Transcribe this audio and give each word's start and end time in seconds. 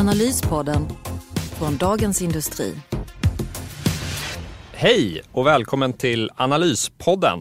Analyspodden 0.00 0.86
från 1.58 1.76
Dagens 1.76 2.22
Industri. 2.22 2.74
Hej 4.72 5.22
och 5.32 5.46
välkommen 5.46 5.92
till 5.92 6.30
Analyspodden. 6.36 7.38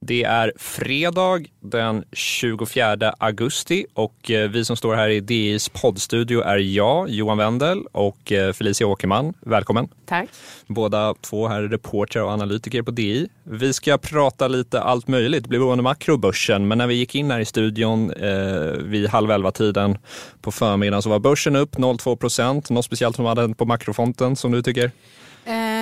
Det 0.00 0.24
är 0.24 0.52
fredag 0.56 1.40
den 1.60 2.04
24 2.12 3.14
augusti 3.18 3.86
och 3.94 4.30
eh, 4.30 4.50
vi 4.50 4.64
som 4.64 4.76
står 4.76 4.94
här 4.94 5.08
i 5.08 5.20
DIs 5.20 5.68
poddstudio 5.68 6.40
är 6.40 6.56
jag, 6.58 7.10
Johan 7.10 7.38
Wendel 7.38 7.82
och 7.92 8.32
eh, 8.32 8.52
Felicia 8.52 8.86
Åkerman. 8.86 9.34
Välkommen! 9.40 9.88
Tack! 10.06 10.28
Båda 10.66 11.14
två 11.14 11.48
här 11.48 11.62
är 11.62 11.68
reportrar 11.68 12.22
och 12.22 12.30
analytiker 12.30 12.82
på 12.82 12.90
DI. 12.90 13.28
Vi 13.42 13.72
ska 13.72 13.98
prata 13.98 14.48
lite 14.48 14.80
allt 14.80 15.08
möjligt, 15.08 15.42
det 15.42 15.48
blir 15.48 15.58
både 15.58 15.82
makro 15.82 16.12
och 16.12 16.20
börsen, 16.20 16.68
men 16.68 16.78
när 16.78 16.86
vi 16.86 16.94
gick 16.94 17.14
in 17.14 17.30
här 17.30 17.40
i 17.40 17.44
studion 17.44 18.10
eh, 18.12 18.72
vid 18.72 19.08
halv 19.08 19.30
elva 19.30 19.50
tiden 19.50 19.98
på 20.40 20.52
förmiddagen 20.52 21.02
så 21.02 21.10
var 21.10 21.18
börsen 21.18 21.56
upp 21.56 21.76
0,2 21.76 22.16
procent. 22.16 22.70
Något 22.70 22.84
speciellt 22.84 23.16
som 23.16 23.24
hade 23.24 23.54
på 23.54 23.64
makrofonten 23.64 24.36
som 24.36 24.52
du 24.52 24.62
tycker? 24.62 24.90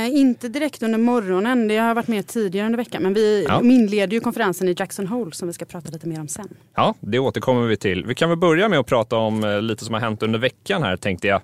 Inte 0.09 0.49
direkt 0.49 0.83
under 0.83 0.99
morgonen, 0.99 1.69
det 1.69 1.77
har 1.77 1.95
varit 1.95 2.09
med 2.09 2.27
tidigare 2.27 2.67
under 2.67 2.77
veckan. 2.77 3.03
Men 3.03 3.15
vi 3.15 3.45
Ja. 3.49 3.61
inleder 3.63 4.13
ju 4.15 4.21
konferensen 4.21 4.69
i 4.69 4.75
Jackson 4.79 5.07
Hole 5.07 5.33
som 5.33 5.49
vi 5.49 5.55
ska 5.55 5.65
prata 5.65 5.91
lite 5.91 6.09
mer 6.09 6.21
om 6.21 6.29
sen. 6.29 6.49
Ja, 6.77 6.95
det 7.01 7.19
återkommer 7.19 7.67
vi 7.67 7.77
till. 7.77 8.05
Vi 8.07 8.15
kan 8.15 8.29
väl 8.29 8.39
börja 8.39 8.69
med 8.69 8.79
att 8.79 8.87
prata 8.87 9.17
om 9.17 9.45
eh, 9.45 9.63
lite 9.63 9.85
som 9.85 9.95
har 9.95 10.01
hänt 10.01 10.23
under 10.23 10.39
veckan 10.39 10.83
här 10.83 10.97
tänkte 10.97 11.27
jag. 11.29 11.41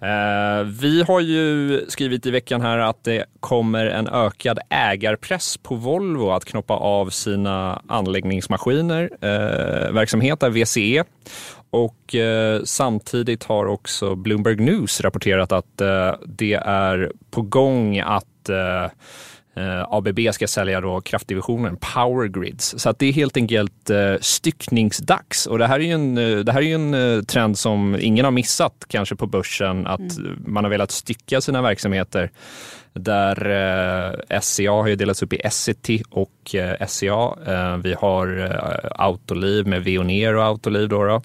Eh, 0.00 0.64
vi 0.64 1.02
har 1.02 1.20
ju 1.20 1.80
skrivit 1.88 2.26
i 2.26 2.30
veckan 2.30 2.60
här 2.60 2.78
att 2.78 3.04
det 3.04 3.24
kommer 3.40 3.86
en 3.86 4.08
ökad 4.08 4.58
ägarpress 4.70 5.56
på 5.56 5.74
Volvo 5.74 6.30
att 6.30 6.44
knoppa 6.44 6.74
av 6.74 7.10
sina 7.10 7.82
anläggningsmaskiner, 7.88 9.10
eh, 9.20 9.92
verksamhet 9.92 10.42
VCE. 10.42 11.04
Och 11.70 12.14
eh, 12.14 12.62
samtidigt 12.64 13.44
har 13.44 13.66
också 13.66 14.14
Bloomberg 14.14 14.56
News 14.56 15.00
rapporterat 15.00 15.52
att 15.52 15.80
eh, 15.80 16.14
det 16.26 16.54
är 16.54 17.12
på 17.30 17.42
gång 17.42 17.98
att 17.98 18.48
eh, 18.48 18.84
eh, 19.56 19.86
ABB 19.90 20.18
ska 20.32 20.46
sälja 20.46 20.80
då 20.80 21.00
kraftdivisionen 21.00 21.76
Power 21.76 22.28
Grids. 22.28 22.74
Så 22.78 22.90
att 22.90 22.98
det 22.98 23.06
är 23.06 23.12
helt 23.12 23.36
enkelt 23.36 23.90
eh, 23.90 24.14
styckningsdags. 24.20 25.46
Och 25.46 25.58
det 25.58 25.66
här 25.66 25.80
är 25.80 25.84
ju 25.84 25.92
en, 25.92 26.18
eh, 26.18 26.38
det 26.38 26.52
här 26.52 26.62
är 26.62 26.74
en 26.74 26.94
eh, 26.94 27.22
trend 27.22 27.58
som 27.58 27.96
ingen 28.00 28.24
har 28.24 28.32
missat 28.32 28.84
kanske 28.88 29.16
på 29.16 29.26
börsen, 29.26 29.86
att 29.86 30.18
man 30.46 30.64
har 30.64 30.70
velat 30.70 30.90
stycka 30.90 31.40
sina 31.40 31.62
verksamheter. 31.62 32.30
Där 32.92 33.50
eh, 34.30 34.40
SCA 34.40 34.70
har 34.70 34.86
ju 34.88 34.96
delats 34.96 35.22
upp 35.22 35.32
i 35.32 35.40
Essity 35.44 36.02
och 36.10 36.54
eh, 36.54 36.86
SCA. 36.86 37.36
Eh, 37.46 37.76
vi 37.76 37.94
har 37.94 38.56
Autoliv 38.98 39.66
med 39.66 39.84
Veoneer 39.84 40.36
och 40.36 40.44
Autoliv. 40.44 40.88
Då, 40.88 41.04
då. 41.04 41.22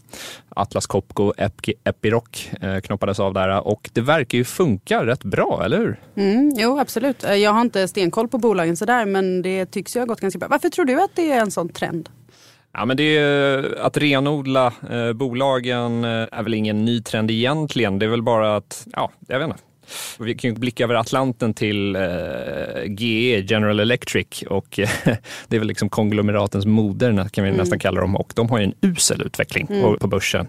Atlas 0.50 0.88
Copco, 0.88 1.34
Ep- 1.38 1.74
Epiroc 1.84 2.50
knoppades 2.84 3.20
av 3.20 3.34
där 3.34 3.68
och 3.68 3.90
det 3.94 4.02
verkar 4.02 4.38
ju 4.38 4.44
funka 4.44 5.06
rätt 5.06 5.24
bra, 5.24 5.62
eller 5.66 5.78
hur? 5.78 6.00
Mm, 6.16 6.54
jo, 6.58 6.80
absolut. 6.80 7.24
Jag 7.24 7.52
har 7.52 7.62
inte 7.62 7.88
stenkoll 7.88 8.28
på 8.28 8.38
bolagen 8.38 8.78
sådär, 8.78 9.06
men 9.06 9.42
det 9.42 9.66
tycks 9.66 9.96
ju 9.96 10.00
ha 10.00 10.06
gått 10.06 10.22
ganska 10.22 10.40
bra. 10.40 10.48
Varför 10.48 10.70
tror 10.70 10.86
du 10.86 11.02
att 11.04 11.16
det 11.16 11.32
är 11.32 11.42
en 11.42 11.52
sån 11.52 11.70
trend? 11.70 12.10
Ja, 12.74 12.86
men 12.86 12.98
det 12.98 13.18
är, 13.18 13.78
att 13.82 13.98
renodla 13.98 14.74
bolagen 15.16 16.04
är 16.04 16.44
väl 16.44 16.54
ingen 16.54 16.86
ny 16.86 17.02
trend 17.02 17.32
egentligen. 17.32 18.00
Det 18.00 18.06
är 18.06 18.10
väl 18.10 18.22
bara 18.24 18.56
att, 18.56 18.88
ja, 18.94 19.12
jag 19.28 19.40
vet 19.40 19.48
inte. 19.48 19.60
Vi 20.20 20.36
kan 20.36 20.50
ju 20.50 20.56
blicka 20.56 20.84
över 20.84 20.96
Atlanten 20.96 21.54
till 21.54 21.96
eh, 21.96 22.02
GE, 22.88 23.40
General 23.40 23.80
Electric 23.80 24.44
och 24.50 24.80
eh, 24.80 24.90
det 25.48 25.56
är 25.56 25.60
väl 25.60 25.68
liksom 25.68 25.90
konglomeratens 25.90 26.66
moder 26.66 27.30
kan 27.32 27.44
vi 27.44 27.52
nästan 27.52 27.80
kalla 27.80 28.02
dem 28.02 28.16
och 28.16 28.34
de 28.36 28.50
har 28.50 28.60
ju 28.60 28.64
en 28.64 28.74
usel 28.82 29.22
utveckling 29.22 29.68
på, 29.68 29.98
på 29.98 30.08
börsen. 30.08 30.48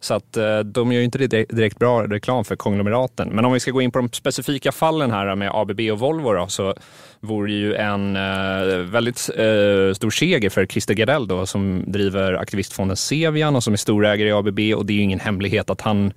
Så 0.00 0.14
att 0.14 0.36
eh, 0.36 0.58
de 0.58 0.92
gör 0.92 0.98
ju 0.98 1.04
inte 1.04 1.18
direkt, 1.18 1.56
direkt 1.56 1.78
bra 1.78 2.06
reklam 2.06 2.44
för 2.44 2.56
konglomeraten. 2.56 3.28
Men 3.28 3.44
om 3.44 3.52
vi 3.52 3.60
ska 3.60 3.70
gå 3.70 3.82
in 3.82 3.90
på 3.90 3.98
de 3.98 4.12
specifika 4.12 4.72
fallen 4.72 5.10
här 5.10 5.34
med 5.34 5.50
ABB 5.54 5.80
och 5.92 5.98
Volvo 5.98 6.32
då, 6.32 6.46
så 6.46 6.74
vore 7.20 7.52
ju 7.52 7.74
en 7.74 8.16
eh, 8.16 8.76
väldigt 8.78 9.30
eh, 9.36 9.94
stor 9.94 10.10
seger 10.10 10.50
för 10.50 10.66
Christer 10.66 10.94
Gardell 10.94 11.28
då, 11.28 11.46
som 11.46 11.84
driver 11.86 12.32
aktivistfonden 12.32 12.96
Sevian 12.96 13.56
och 13.56 13.64
som 13.64 13.72
är 13.72 13.76
storägare 13.76 14.28
i 14.28 14.32
ABB 14.32 14.60
och 14.78 14.86
det 14.86 14.92
är 14.92 14.94
ju 14.94 15.02
ingen 15.02 15.20
hemlighet 15.20 15.70
att 15.70 15.80
han 15.80 16.12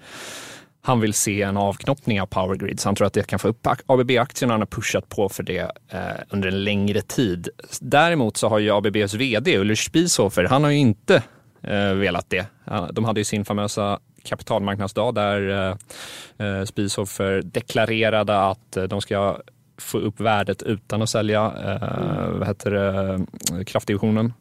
han 0.86 1.00
vill 1.00 1.14
se 1.14 1.42
en 1.42 1.58
avknoppning 1.58 2.22
av 2.22 2.26
Power 2.26 2.56
Grids. 2.56 2.86
Han 2.86 2.96
tror 2.96 3.08
att 3.08 3.14
det 3.14 3.28
kan 3.28 3.40
få 3.40 3.48
upp 3.48 3.68
ABB-aktierna. 3.86 4.54
Han 4.54 4.62
har 4.62 4.66
pushat 4.66 5.10
på 5.10 5.30
för 5.30 5.44
det 5.44 5.72
eh, 5.90 6.00
under 6.30 6.48
en 6.48 6.64
längre 6.64 7.02
tid. 7.02 7.50
Däremot 7.82 8.38
så 8.38 8.50
har 8.50 8.60
ju 8.60 8.72
ABBs 8.72 9.14
vd 9.14 9.58
Ulrich 9.58 9.86
Spieshofer, 9.86 10.44
han 10.44 10.64
har 10.64 10.72
ju 10.72 10.78
inte 10.78 11.24
eh, 11.62 11.94
velat 11.94 12.30
det. 12.30 12.46
De 12.92 13.06
hade 13.06 13.20
ju 13.20 13.24
sin 13.24 13.46
famösa 13.46 14.00
kapitalmarknadsdag 14.24 15.16
där 15.16 15.50
eh, 15.50 15.78
eh 16.48 16.66
Spieshofer 16.66 17.42
deklarerade 17.42 18.40
att 18.42 18.78
eh, 18.78 18.84
de 18.84 19.02
ska 19.02 19.38
få 19.78 19.98
upp 19.98 20.20
värdet 20.20 20.62
utan 20.62 21.02
att 21.02 21.10
sälja 21.10 21.46
eh, 21.46 22.30
vad 22.30 22.48
heter 22.48 22.72
det, 22.72 23.14
eh, 23.58 23.64
kraftdivisionen. 23.64 24.34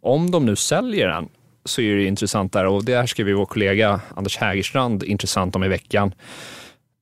Om 0.00 0.30
de 0.30 0.46
nu 0.46 0.56
säljer 0.56 1.08
den 1.08 1.28
så 1.64 1.80
är 1.80 1.96
det 1.96 2.04
intressant 2.04 2.52
där 2.52 2.66
och 2.66 2.84
det 2.84 2.96
här 2.96 3.06
skrev 3.06 3.26
vår 3.32 3.46
kollega 3.46 4.00
Anders 4.14 4.36
Hägerstrand 4.36 5.02
intressant 5.02 5.56
om 5.56 5.64
i 5.64 5.68
veckan. 5.68 6.14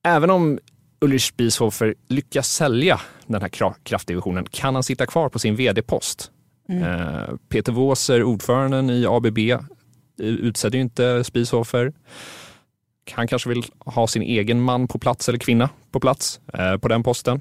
Även 0.05 0.31
om 0.31 0.59
Ulrich 1.01 1.27
Spieshofer 1.29 1.95
lyckas 2.09 2.49
sälja 2.53 3.01
den 3.27 3.43
här 3.43 3.49
kra- 3.49 3.75
kraftdivisionen 3.83 4.47
kan 4.51 4.75
han 4.75 4.83
sitta 4.83 5.07
kvar 5.07 5.29
på 5.29 5.39
sin 5.39 5.57
vd-post. 5.57 6.31
Eh, 6.69 7.35
Peter 7.49 7.73
Wåser, 7.73 8.23
ordföranden 8.23 8.91
i 8.91 9.07
ABB, 9.07 9.39
eh, 9.39 9.59
utsedde 10.19 10.77
ju 10.77 10.81
inte 10.83 11.25
Spieshofer. 11.25 11.93
Han 13.13 13.29
kanske 13.29 13.49
vill 13.49 13.65
ha 13.79 14.07
sin 14.07 14.23
egen 14.23 14.61
man 14.61 14.89
på 14.89 14.99
plats 14.99 15.29
eller 15.29 15.39
kvinna 15.39 15.69
på 15.91 16.01
plats 16.01 16.41
eh, 16.55 16.77
på 16.77 16.89
den 16.89 17.03
posten. 17.03 17.41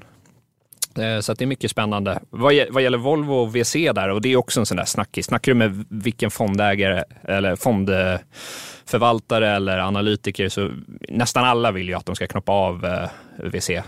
Eh, 0.98 1.20
så 1.20 1.32
att 1.32 1.38
det 1.38 1.44
är 1.44 1.46
mycket 1.46 1.70
spännande. 1.70 2.18
Vad, 2.30 2.54
vad 2.70 2.82
gäller 2.82 2.98
Volvo 2.98 3.34
och 3.34 3.56
VC 3.56 3.72
där, 3.72 4.08
och 4.08 4.22
det 4.22 4.32
är 4.32 4.36
också 4.36 4.60
en 4.60 4.66
sån 4.66 4.76
där 4.76 4.84
snackis. 4.84 5.26
Snackar 5.26 5.52
du 5.52 5.58
med 5.58 5.84
vilken 5.88 6.30
fondägare 6.30 7.04
eller 7.24 7.56
fondförvaltare 7.56 9.50
eller 9.50 9.78
analytiker 9.78 10.48
så 10.48 10.70
nästan 11.08 11.44
alla 11.44 11.70
vill 11.72 11.88
ju 11.88 11.94
att 11.94 12.06
de 12.06 12.16
ska 12.16 12.26
knoppa 12.26 12.52
av 12.52 12.84
eh, 12.86 13.08
VC. 13.44 13.70
Eh, 13.70 13.82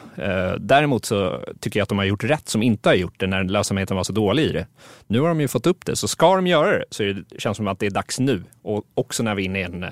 däremot 0.58 1.04
så 1.04 1.40
tycker 1.60 1.80
jag 1.80 1.82
att 1.82 1.88
de 1.88 1.98
har 1.98 2.04
gjort 2.04 2.24
rätt 2.24 2.48
som 2.48 2.62
inte 2.62 2.88
har 2.88 2.94
gjort 2.94 3.20
det 3.20 3.26
när 3.26 3.44
lönsamheten 3.44 3.96
var 3.96 4.04
så 4.04 4.12
dålig 4.12 4.44
i 4.44 4.52
det. 4.52 4.66
Nu 5.06 5.20
har 5.20 5.28
de 5.28 5.40
ju 5.40 5.48
fått 5.48 5.66
upp 5.66 5.86
det, 5.86 5.96
så 5.96 6.08
ska 6.08 6.36
de 6.36 6.46
göra 6.46 6.78
det 6.78 6.84
så 6.90 7.02
det 7.02 7.40
känns 7.40 7.56
som 7.56 7.68
att 7.68 7.78
det 7.78 7.86
är 7.86 7.90
dags 7.90 8.20
nu. 8.20 8.44
Och 8.62 8.84
också 8.94 9.22
när 9.22 9.34
vi 9.34 9.42
är 9.42 9.46
inne 9.46 9.60
i 9.60 9.62
en 9.62 9.86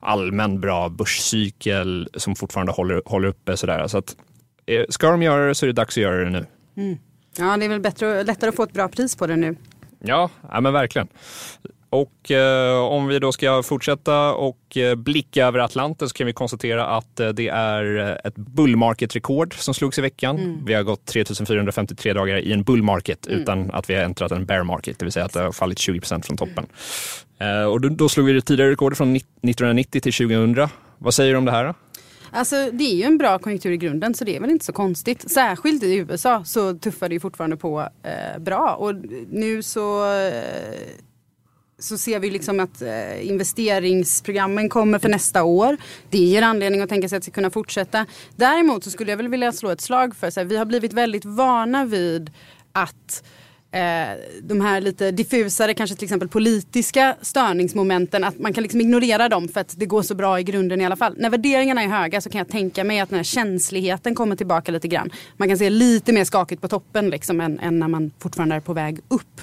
allmän 0.00 0.60
bra 0.60 0.88
börscykel 0.88 2.08
som 2.14 2.36
fortfarande 2.36 2.72
håller, 2.72 3.02
håller 3.04 3.28
uppe 3.28 3.56
sådär. 3.56 3.88
Så 3.88 3.98
att 3.98 4.16
Ska 4.88 5.10
de 5.10 5.22
göra 5.22 5.46
det 5.46 5.54
så 5.54 5.64
är 5.64 5.66
det 5.66 5.72
dags 5.72 5.96
att 5.96 6.02
göra 6.02 6.24
det 6.24 6.30
nu. 6.30 6.46
Ja, 7.38 7.56
det 7.56 7.64
är 7.64 7.68
väl 7.68 7.80
bättre, 7.80 8.24
lättare 8.24 8.48
att 8.48 8.56
få 8.56 8.62
ett 8.62 8.72
bra 8.72 8.88
pris 8.88 9.16
på 9.16 9.26
det 9.26 9.36
nu. 9.36 9.56
Ja, 9.98 10.30
ja 10.50 10.60
men 10.60 10.72
verkligen. 10.72 11.08
Och 11.92 12.30
eh, 12.30 12.78
om 12.78 13.06
vi 13.06 13.18
då 13.18 13.32
ska 13.32 13.62
fortsätta 13.62 14.34
och 14.34 14.76
eh, 14.76 14.94
blicka 14.94 15.46
över 15.46 15.58
Atlanten 15.58 16.08
så 16.08 16.14
kan 16.14 16.26
vi 16.26 16.32
konstatera 16.32 16.86
att 16.86 17.20
eh, 17.20 17.28
det 17.28 17.48
är 17.48 17.98
eh, 17.98 18.16
ett 18.24 18.34
bull 18.34 18.76
market-rekord 18.76 19.54
som 19.54 19.74
slogs 19.74 19.98
i 19.98 20.00
veckan. 20.00 20.62
Vi 20.66 20.74
har 20.74 20.82
gått 20.82 21.06
3453 21.06 22.12
dagar 22.12 22.36
i 22.36 22.52
en 22.52 22.62
bull 22.62 22.82
market 22.82 23.26
utan 23.26 23.70
att 23.70 23.90
vi 23.90 23.94
har 23.94 24.02
äntrat 24.02 24.32
en 24.32 24.46
bear 24.46 24.62
market, 24.62 24.98
det 24.98 25.04
vill 25.04 25.12
säga 25.12 25.24
att 25.24 25.32
det 25.32 25.40
har 25.40 25.52
fallit 25.52 25.78
20% 25.78 26.22
från 26.22 26.36
toppen. 26.36 26.66
Eh, 27.38 27.64
och 27.64 27.80
då, 27.80 27.88
då 27.88 28.08
slog 28.08 28.26
vi 28.26 28.32
det 28.32 28.40
tidigare 28.40 28.70
rekordet 28.70 28.98
från 28.98 29.16
1990 29.16 30.00
till 30.00 30.12
2000. 30.12 30.68
Vad 30.98 31.14
säger 31.14 31.32
du 31.32 31.38
om 31.38 31.44
det 31.44 31.52
här? 31.52 31.64
Då? 31.64 31.74
Alltså, 32.34 32.70
det 32.72 32.84
är 32.84 32.94
ju 32.94 33.02
en 33.02 33.18
bra 33.18 33.38
konjunktur 33.38 33.70
i 33.70 33.76
grunden 33.76 34.14
så 34.14 34.24
det 34.24 34.36
är 34.36 34.40
väl 34.40 34.50
inte 34.50 34.64
så 34.64 34.72
konstigt. 34.72 35.30
Särskilt 35.30 35.82
i 35.82 35.94
USA 35.94 36.44
så 36.44 36.74
tuffar 36.74 37.08
det 37.08 37.14
ju 37.14 37.20
fortfarande 37.20 37.56
på 37.56 37.88
eh, 38.02 38.38
bra. 38.38 38.74
Och 38.74 38.94
nu 39.30 39.62
så, 39.62 40.14
eh, 40.14 40.78
så 41.78 41.98
ser 41.98 42.18
vi 42.18 42.30
liksom 42.30 42.60
att 42.60 42.82
eh, 42.82 43.28
investeringsprogrammen 43.28 44.68
kommer 44.68 44.98
för 44.98 45.08
nästa 45.08 45.42
år. 45.42 45.76
Det 46.10 46.18
ger 46.18 46.42
anledning 46.42 46.80
att 46.80 46.88
tänka 46.88 47.08
sig 47.08 47.16
att 47.16 47.22
det 47.22 47.24
ska 47.24 47.34
kunna 47.34 47.50
fortsätta. 47.50 48.06
Däremot 48.36 48.84
så 48.84 48.90
skulle 48.90 49.12
jag 49.12 49.16
väl 49.16 49.28
vilja 49.28 49.52
slå 49.52 49.70
ett 49.70 49.80
slag 49.80 50.16
för 50.16 50.30
så 50.30 50.40
här, 50.40 50.44
vi 50.44 50.56
har 50.56 50.64
blivit 50.64 50.92
väldigt 50.92 51.24
vana 51.24 51.84
vid 51.84 52.30
att 52.72 53.24
eh, 53.72 54.18
de 54.42 54.60
här 54.60 54.80
lite 54.80 55.10
diffusare, 55.10 55.74
kanske 55.74 55.96
till 55.96 56.04
exempel 56.04 56.28
politiska 56.28 57.16
störningsmomenten, 57.20 58.24
att 58.24 58.38
man 58.38 58.52
kan 58.52 58.62
liksom 58.62 58.80
ignorera 58.80 59.28
dem 59.28 59.48
för 59.48 59.60
att 59.60 59.74
det 59.78 59.86
går 59.86 60.02
så 60.02 60.14
bra 60.14 60.40
i 60.40 60.42
grunden 60.42 60.80
i 60.80 60.86
alla 60.86 60.96
fall. 60.96 61.14
När 61.18 61.30
värderingarna 61.30 61.82
är 61.82 61.88
höga 61.88 62.20
så 62.20 62.30
kan 62.30 62.38
jag 62.38 62.48
tänka 62.48 62.84
mig 62.84 63.00
att 63.00 63.08
den 63.08 63.16
här 63.16 63.24
känsligheten 63.24 64.14
kommer 64.14 64.36
tillbaka 64.36 64.72
lite 64.72 64.88
grann. 64.88 65.10
Man 65.36 65.48
kan 65.48 65.58
se 65.58 65.70
lite 65.70 66.12
mer 66.12 66.24
skakigt 66.24 66.62
på 66.62 66.68
toppen 66.68 67.10
liksom 67.10 67.40
än, 67.40 67.58
än 67.58 67.78
när 67.78 67.88
man 67.88 68.10
fortfarande 68.18 68.54
är 68.54 68.60
på 68.60 68.72
väg 68.72 69.00
upp. 69.08 69.40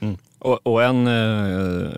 Mm. 0.00 0.16
Och, 0.38 0.66
och, 0.66 0.82
en 0.82 1.06
eh, 1.06 1.90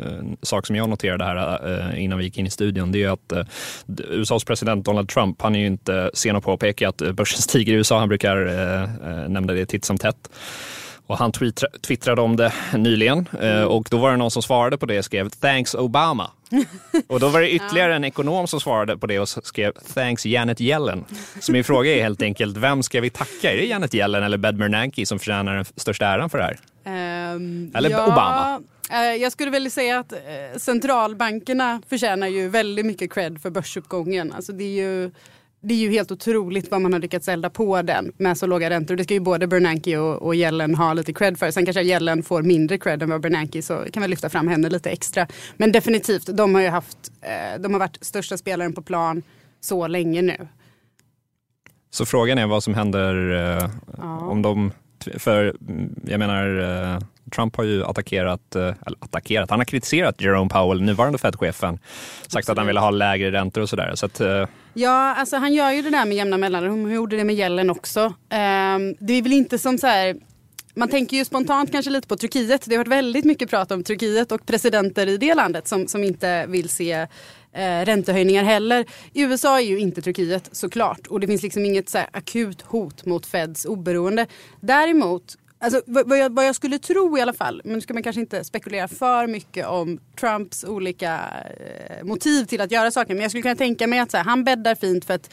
sak 0.42 0.66
som 0.66 0.76
jag 0.76 0.88
noterade 0.88 1.24
här 1.24 1.68
eh, 1.92 2.04
innan 2.04 2.18
vi 2.18 2.24
gick 2.24 2.38
in 2.38 2.46
i 2.46 2.50
studion, 2.50 2.92
det 2.92 3.02
är 3.02 3.08
att 3.08 3.32
eh, 3.32 3.44
USAs 4.10 4.44
president 4.44 4.84
Donald 4.84 5.08
Trump, 5.08 5.42
han 5.42 5.54
är 5.54 5.58
ju 5.58 5.66
inte 5.66 6.10
sen 6.14 6.36
att 6.36 6.44
påpeka 6.44 6.88
att 6.88 6.96
börsen 6.96 7.42
stiger 7.42 7.72
i 7.72 7.76
USA. 7.76 7.98
Han 7.98 8.08
brukar 8.08 8.46
eh, 8.46 8.82
eh, 8.82 9.28
nämna 9.28 9.52
det 9.52 9.66
titt 9.66 9.84
som 9.84 9.98
tätt. 9.98 10.30
Och 11.06 11.18
han 11.18 11.32
twittrade 11.82 12.20
om 12.20 12.36
det 12.36 12.52
nyligen 12.76 13.28
mm. 13.40 13.68
och 13.68 13.86
då 13.90 13.98
var 13.98 14.10
det 14.10 14.16
någon 14.16 14.30
som 14.30 14.42
svarade 14.42 14.78
på 14.78 14.86
det 14.86 14.98
och 14.98 15.04
skrev 15.04 15.28
“Thanks 15.28 15.74
Obama”. 15.74 16.30
och 17.06 17.20
då 17.20 17.28
var 17.28 17.40
det 17.40 17.50
ytterligare 17.50 17.94
en 17.96 18.04
ekonom 18.04 18.46
som 18.46 18.60
svarade 18.60 18.98
på 18.98 19.06
det 19.06 19.18
och 19.18 19.28
skrev 19.28 19.72
“Thanks 19.94 20.26
Janet 20.26 20.60
Yellen”. 20.60 21.04
Så 21.40 21.52
min 21.52 21.64
fråga 21.64 21.96
är 21.96 22.02
helt 22.02 22.22
enkelt, 22.22 22.56
vem 22.56 22.82
ska 22.82 23.00
vi 23.00 23.10
tacka? 23.10 23.52
Är 23.52 23.56
det 23.56 23.64
Janet 23.64 23.94
Yellen 23.94 24.22
eller 24.22 24.38
Bed 24.38 24.56
Bernanke 24.56 25.06
som 25.06 25.18
förtjänar 25.18 25.54
den 25.54 25.64
största 25.76 26.06
äran 26.06 26.30
för 26.30 26.38
det 26.38 26.44
här? 26.44 26.58
Um, 27.34 27.72
eller 27.74 27.90
ja, 27.90 28.06
Obama? 28.06 28.60
Uh, 28.92 29.16
jag 29.22 29.32
skulle 29.32 29.50
väl 29.50 29.70
säga 29.70 29.98
att 29.98 30.12
uh, 30.12 30.58
centralbankerna 30.58 31.82
förtjänar 31.88 32.26
ju 32.26 32.48
väldigt 32.48 32.86
mycket 32.86 33.12
cred 33.12 33.42
för 33.42 33.50
börsuppgången. 33.50 34.32
Alltså 34.32 34.52
det 34.52 34.64
är 34.64 34.82
ju 34.82 35.10
det 35.64 35.74
är 35.74 35.78
ju 35.78 35.90
helt 35.90 36.12
otroligt 36.12 36.70
vad 36.70 36.80
man 36.80 36.92
har 36.92 37.00
lyckats 37.00 37.28
elda 37.28 37.50
på 37.50 37.82
den 37.82 38.12
med 38.16 38.38
så 38.38 38.46
låga 38.46 38.70
räntor. 38.70 38.96
Det 38.96 39.04
ska 39.04 39.14
ju 39.14 39.20
både 39.20 39.46
Bernanke 39.46 39.98
och, 39.98 40.22
och 40.22 40.34
Yellen 40.34 40.74
ha 40.74 40.92
lite 40.92 41.12
cred 41.12 41.38
för. 41.38 41.50
Sen 41.50 41.64
kanske 41.64 41.82
Yellen 41.82 42.22
får 42.22 42.42
mindre 42.42 42.78
cred 42.78 43.02
än 43.02 43.10
vad 43.10 43.20
Bernanke 43.20 43.62
så 43.62 43.84
kan 43.92 44.02
vi 44.02 44.08
lyfta 44.08 44.28
fram 44.28 44.48
henne 44.48 44.68
lite 44.68 44.90
extra. 44.90 45.26
Men 45.56 45.72
definitivt, 45.72 46.26
de 46.26 46.54
har 46.54 46.62
ju 46.62 46.68
haft, 46.68 46.98
eh, 47.22 47.60
de 47.60 47.72
har 47.72 47.78
varit 47.78 47.98
största 48.00 48.36
spelaren 48.36 48.72
på 48.72 48.82
plan 48.82 49.22
så 49.60 49.86
länge 49.86 50.22
nu. 50.22 50.48
Så 51.90 52.06
frågan 52.06 52.38
är 52.38 52.46
vad 52.46 52.62
som 52.62 52.74
händer 52.74 53.30
eh, 53.30 53.70
ja. 53.98 54.18
om 54.18 54.42
de, 54.42 54.72
för 55.18 55.56
jag 56.04 56.18
menar 56.18 56.58
eh, 56.94 56.98
Trump 57.34 57.56
har 57.56 57.64
ju 57.64 57.84
attackerat, 57.84 58.56
eh, 58.56 58.62
eller 58.62 58.98
attackerat, 59.00 59.50
han 59.50 59.60
har 59.60 59.64
kritiserat 59.64 60.20
Jerome 60.20 60.50
Powell, 60.50 60.82
nuvarande 60.82 61.18
Fed-chefen, 61.18 61.78
sagt 61.78 62.26
Absolut. 62.26 62.48
att 62.48 62.58
han 62.58 62.66
ville 62.66 62.80
ha 62.80 62.90
lägre 62.90 63.32
räntor 63.32 63.60
och 63.60 63.68
sådär. 63.68 63.92
Så 63.94 64.06
att, 64.06 64.20
eh, 64.20 64.46
Ja, 64.74 65.14
alltså 65.14 65.36
han 65.36 65.54
gör 65.54 65.70
ju 65.70 65.82
det 65.82 65.90
där 65.90 66.04
med 66.04 66.16
jämna 66.16 66.38
mellanrum. 66.38 66.84
Han 66.84 66.94
gjorde 66.94 67.16
det 67.16 67.24
med 67.24 67.34
gällen 67.34 67.70
också. 67.70 68.00
Um, 68.04 68.94
det 68.98 69.12
är 69.12 69.22
väl 69.22 69.32
inte 69.32 69.58
som 69.58 69.78
så 69.78 69.86
här 69.86 70.16
man 70.76 70.88
tänker 70.88 71.16
ju 71.16 71.24
spontant 71.24 71.72
kanske 71.72 71.90
lite 71.90 72.08
på 72.08 72.16
Turkiet. 72.16 72.64
Det 72.66 72.74
har 72.74 72.78
varit 72.78 72.92
väldigt 72.92 73.24
mycket 73.24 73.50
prat 73.50 73.70
om 73.70 73.84
Turkiet 73.84 74.32
och 74.32 74.46
presidenter 74.46 75.06
i 75.06 75.16
det 75.16 75.34
landet 75.34 75.68
som, 75.68 75.88
som 75.88 76.04
inte 76.04 76.46
vill 76.46 76.68
se 76.68 76.92
eh, 77.52 77.84
räntehöjningar 77.84 78.44
heller. 78.44 78.86
USA 79.14 79.60
är 79.60 79.64
ju 79.64 79.78
inte 79.78 80.02
Turkiet 80.02 80.48
såklart 80.52 81.06
och 81.06 81.20
det 81.20 81.26
finns 81.26 81.42
liksom 81.42 81.64
inget 81.64 81.88
så 81.88 81.98
akut 82.12 82.62
hot 82.62 83.04
mot 83.04 83.26
Feds 83.26 83.64
oberoende. 83.64 84.26
Däremot 84.60 85.36
Alltså, 85.64 85.82
vad, 85.86 86.18
jag, 86.18 86.32
vad 86.32 86.46
jag 86.46 86.54
skulle 86.54 86.78
tro 86.78 87.18
i 87.18 87.20
alla 87.20 87.32
fall, 87.32 87.60
men 87.64 87.72
nu 87.72 87.80
ska 87.80 87.94
man 87.94 88.02
kanske 88.02 88.20
inte 88.20 88.44
spekulera 88.44 88.88
för 88.88 89.26
mycket 89.26 89.66
om 89.66 89.98
Trumps 90.20 90.64
olika 90.64 91.20
eh, 91.58 92.04
motiv 92.04 92.44
till 92.44 92.60
att 92.60 92.70
göra 92.70 92.90
saker. 92.90 93.14
Men 93.14 93.22
jag 93.22 93.30
skulle 93.30 93.42
kunna 93.42 93.54
tänka 93.54 93.86
mig 93.86 93.98
att 93.98 94.10
så 94.10 94.16
här, 94.16 94.24
han 94.24 94.44
bäddar 94.44 94.74
fint 94.74 95.04
för 95.04 95.14
att 95.14 95.30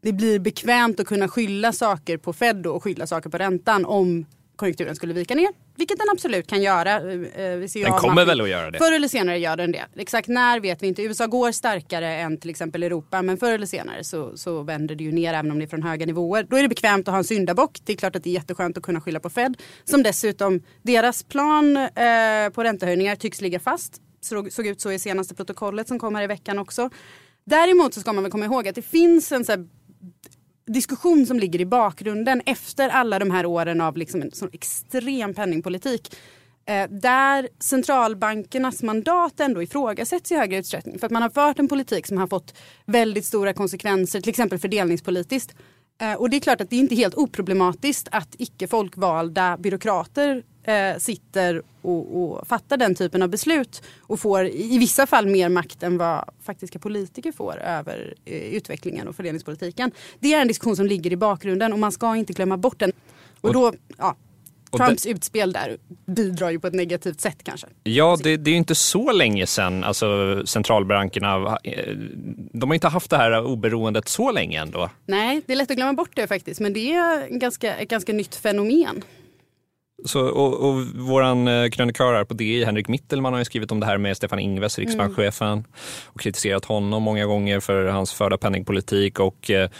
det 0.00 0.12
blir 0.12 0.38
bekvämt 0.38 1.00
att 1.00 1.06
kunna 1.06 1.28
skylla 1.28 1.72
saker 1.72 2.16
på 2.16 2.32
Fed 2.32 2.66
och 2.66 2.82
skylla 2.82 3.06
saker 3.06 3.30
på 3.30 3.38
räntan 3.38 3.84
om 3.84 4.26
konjunkturen 4.56 4.96
skulle 4.96 5.14
vika 5.14 5.34
ner. 5.34 5.48
Vilket 5.76 5.98
den 5.98 6.06
absolut 6.12 6.46
kan 6.46 6.62
göra. 6.62 6.96
Eh, 6.96 7.56
vi 7.56 7.68
ser 7.68 7.84
den 7.84 7.92
kommer 7.92 8.24
väl 8.24 8.40
att 8.40 8.48
göra 8.48 8.70
det? 8.70 8.78
Förr 8.78 8.92
eller 8.92 9.08
senare 9.08 9.38
gör 9.38 9.56
den 9.56 9.72
det. 9.72 9.86
Exakt 9.96 10.28
när 10.28 10.60
vet 10.60 10.82
vi 10.82 10.86
inte. 10.86 11.02
USA 11.02 11.26
går 11.26 11.52
starkare 11.52 12.16
än 12.16 12.38
till 12.38 12.50
exempel 12.50 12.82
Europa 12.82 13.22
men 13.22 13.36
förr 13.36 13.52
eller 13.52 13.66
senare 13.66 14.04
så, 14.04 14.36
så 14.36 14.62
vänder 14.62 14.94
det 14.94 15.04
ju 15.04 15.12
ner 15.12 15.34
även 15.34 15.50
om 15.50 15.58
det 15.58 15.64
är 15.64 15.68
från 15.68 15.82
höga 15.82 16.06
nivåer. 16.06 16.46
Då 16.50 16.56
är 16.56 16.62
det 16.62 16.68
bekvämt 16.68 17.08
att 17.08 17.12
ha 17.12 17.18
en 17.18 17.24
syndabock. 17.24 17.78
Det 17.84 17.92
är 17.92 17.96
klart 17.96 18.16
att 18.16 18.24
det 18.24 18.30
är 18.30 18.34
jätteskönt 18.34 18.78
att 18.78 18.82
kunna 18.82 19.00
skylla 19.00 19.20
på 19.20 19.30
Fed. 19.30 19.56
Som 19.84 20.02
dessutom, 20.02 20.62
deras 20.82 21.22
plan 21.22 21.76
eh, 21.76 22.50
på 22.52 22.64
räntehöjningar 22.64 23.16
tycks 23.16 23.40
ligga 23.40 23.60
fast. 23.60 24.00
Såg, 24.20 24.52
såg 24.52 24.66
ut 24.66 24.80
så 24.80 24.92
i 24.92 24.98
senaste 24.98 25.34
protokollet 25.34 25.88
som 25.88 25.98
kom 25.98 26.14
här 26.14 26.22
i 26.22 26.26
veckan 26.26 26.58
också. 26.58 26.90
Däremot 27.46 27.94
så 27.94 28.00
ska 28.00 28.12
man 28.12 28.24
väl 28.24 28.30
komma 28.30 28.44
ihåg 28.44 28.68
att 28.68 28.74
det 28.74 28.82
finns 28.82 29.32
en 29.32 29.44
så 29.44 29.52
här, 29.52 29.66
diskussion 30.66 31.26
som 31.26 31.38
ligger 31.38 31.60
i 31.60 31.66
bakgrunden 31.66 32.42
efter 32.46 32.88
alla 32.88 33.18
de 33.18 33.30
här 33.30 33.46
åren 33.46 33.80
av 33.80 33.96
liksom 33.96 34.22
en 34.22 34.32
sån 34.32 34.50
extrem 34.52 35.34
penningpolitik. 35.34 36.16
Eh, 36.66 36.88
där 36.90 37.48
centralbankernas 37.58 38.82
mandat 38.82 39.40
ändå 39.40 39.62
ifrågasätts 39.62 40.32
i 40.32 40.36
högre 40.36 40.58
utsträckning. 40.58 40.98
För 40.98 41.06
att 41.06 41.12
man 41.12 41.22
har 41.22 41.30
fört 41.30 41.58
en 41.58 41.68
politik 41.68 42.06
som 42.06 42.18
har 42.18 42.26
fått 42.26 42.54
väldigt 42.86 43.24
stora 43.24 43.52
konsekvenser, 43.52 44.20
till 44.20 44.30
exempel 44.30 44.58
fördelningspolitiskt. 44.58 45.54
Eh, 46.00 46.14
och 46.14 46.30
det 46.30 46.36
är 46.36 46.40
klart 46.40 46.60
att 46.60 46.70
det 46.70 46.76
är 46.76 46.80
inte 46.80 46.94
helt 46.94 47.14
oproblematiskt 47.14 48.08
att 48.10 48.34
icke 48.38 48.66
folkvalda 48.66 49.56
byråkrater 49.56 50.42
eh, 50.64 50.98
sitter 50.98 51.62
och, 51.82 52.22
och, 52.22 52.48
fattar 52.48 52.76
den 52.76 52.94
typen 52.94 53.22
av 53.22 53.28
beslut 53.28 53.82
och 54.00 54.20
får 54.20 54.46
i 54.46 54.78
vissa 54.78 55.06
fall 55.06 55.26
mer 55.26 55.48
makt 55.48 55.82
än 55.82 55.98
vad 55.98 56.24
faktiska 56.42 56.78
politiker 56.78 57.32
får 57.32 57.60
över 57.60 58.14
eh, 58.24 58.36
utvecklingen 58.36 59.08
och 59.08 59.16
fördelningspolitiken. 59.16 59.90
Det 60.20 60.34
är 60.34 60.40
en 60.40 60.48
diskussion 60.48 60.76
som 60.76 60.86
ligger 60.86 61.12
i 61.12 61.16
bakgrunden 61.16 61.72
och 61.72 61.78
man 61.78 61.92
ska 61.92 62.16
inte 62.16 62.32
glömma 62.32 62.56
bort 62.56 62.78
den. 62.78 62.92
Och 63.40 63.52
då, 63.52 63.72
ja, 63.98 64.16
Trumps 64.76 65.02
det, 65.02 65.10
utspel 65.10 65.52
där 65.52 65.76
bidrar 66.06 66.50
ju 66.50 66.60
på 66.60 66.66
ett 66.66 66.74
negativt 66.74 67.20
sätt 67.20 67.38
kanske. 67.42 67.66
Ja, 67.82 68.18
det, 68.22 68.36
det 68.36 68.50
är 68.50 68.54
inte 68.54 68.74
så 68.74 69.12
länge 69.12 69.46
sedan 69.46 69.84
alltså, 69.84 70.42
centralbankerna, 70.46 71.58
eh, 71.64 71.94
de 72.52 72.70
har 72.70 72.74
inte 72.74 72.88
haft 72.88 73.10
det 73.10 73.16
här 73.16 73.44
oberoendet 73.44 74.08
så 74.08 74.32
länge 74.32 74.60
ändå. 74.60 74.90
Nej, 75.06 75.42
det 75.46 75.52
är 75.52 75.56
lätt 75.56 75.70
att 75.70 75.76
glömma 75.76 75.92
bort 75.92 76.10
det 76.14 76.26
faktiskt, 76.26 76.60
men 76.60 76.72
det 76.72 76.94
är 76.94 77.28
ganska, 77.28 77.76
ett 77.76 77.88
ganska 77.88 78.12
nytt 78.12 78.34
fenomen. 78.34 79.02
Så, 80.04 80.20
och, 80.20 80.68
och 80.68 80.80
våran 80.94 81.48
eh, 81.48 81.68
krönikör 81.68 82.14
här 82.14 82.24
på 82.24 82.34
DI, 82.34 82.64
Henrik 82.64 82.88
Mittelman, 82.88 83.32
har 83.32 83.40
ju 83.40 83.44
skrivit 83.44 83.72
om 83.72 83.80
det 83.80 83.86
här 83.86 83.98
med 83.98 84.16
Stefan 84.16 84.38
Ingves, 84.38 84.78
riksbankschefen, 84.78 85.52
mm. 85.52 85.64
och 86.06 86.20
kritiserat 86.20 86.64
honom 86.64 87.02
många 87.02 87.26
gånger 87.26 87.60
för 87.60 87.84
hans 87.84 88.12
förda 88.12 88.38
penningpolitik. 88.38 89.20
Och 89.20 89.50
eh, 89.50 89.70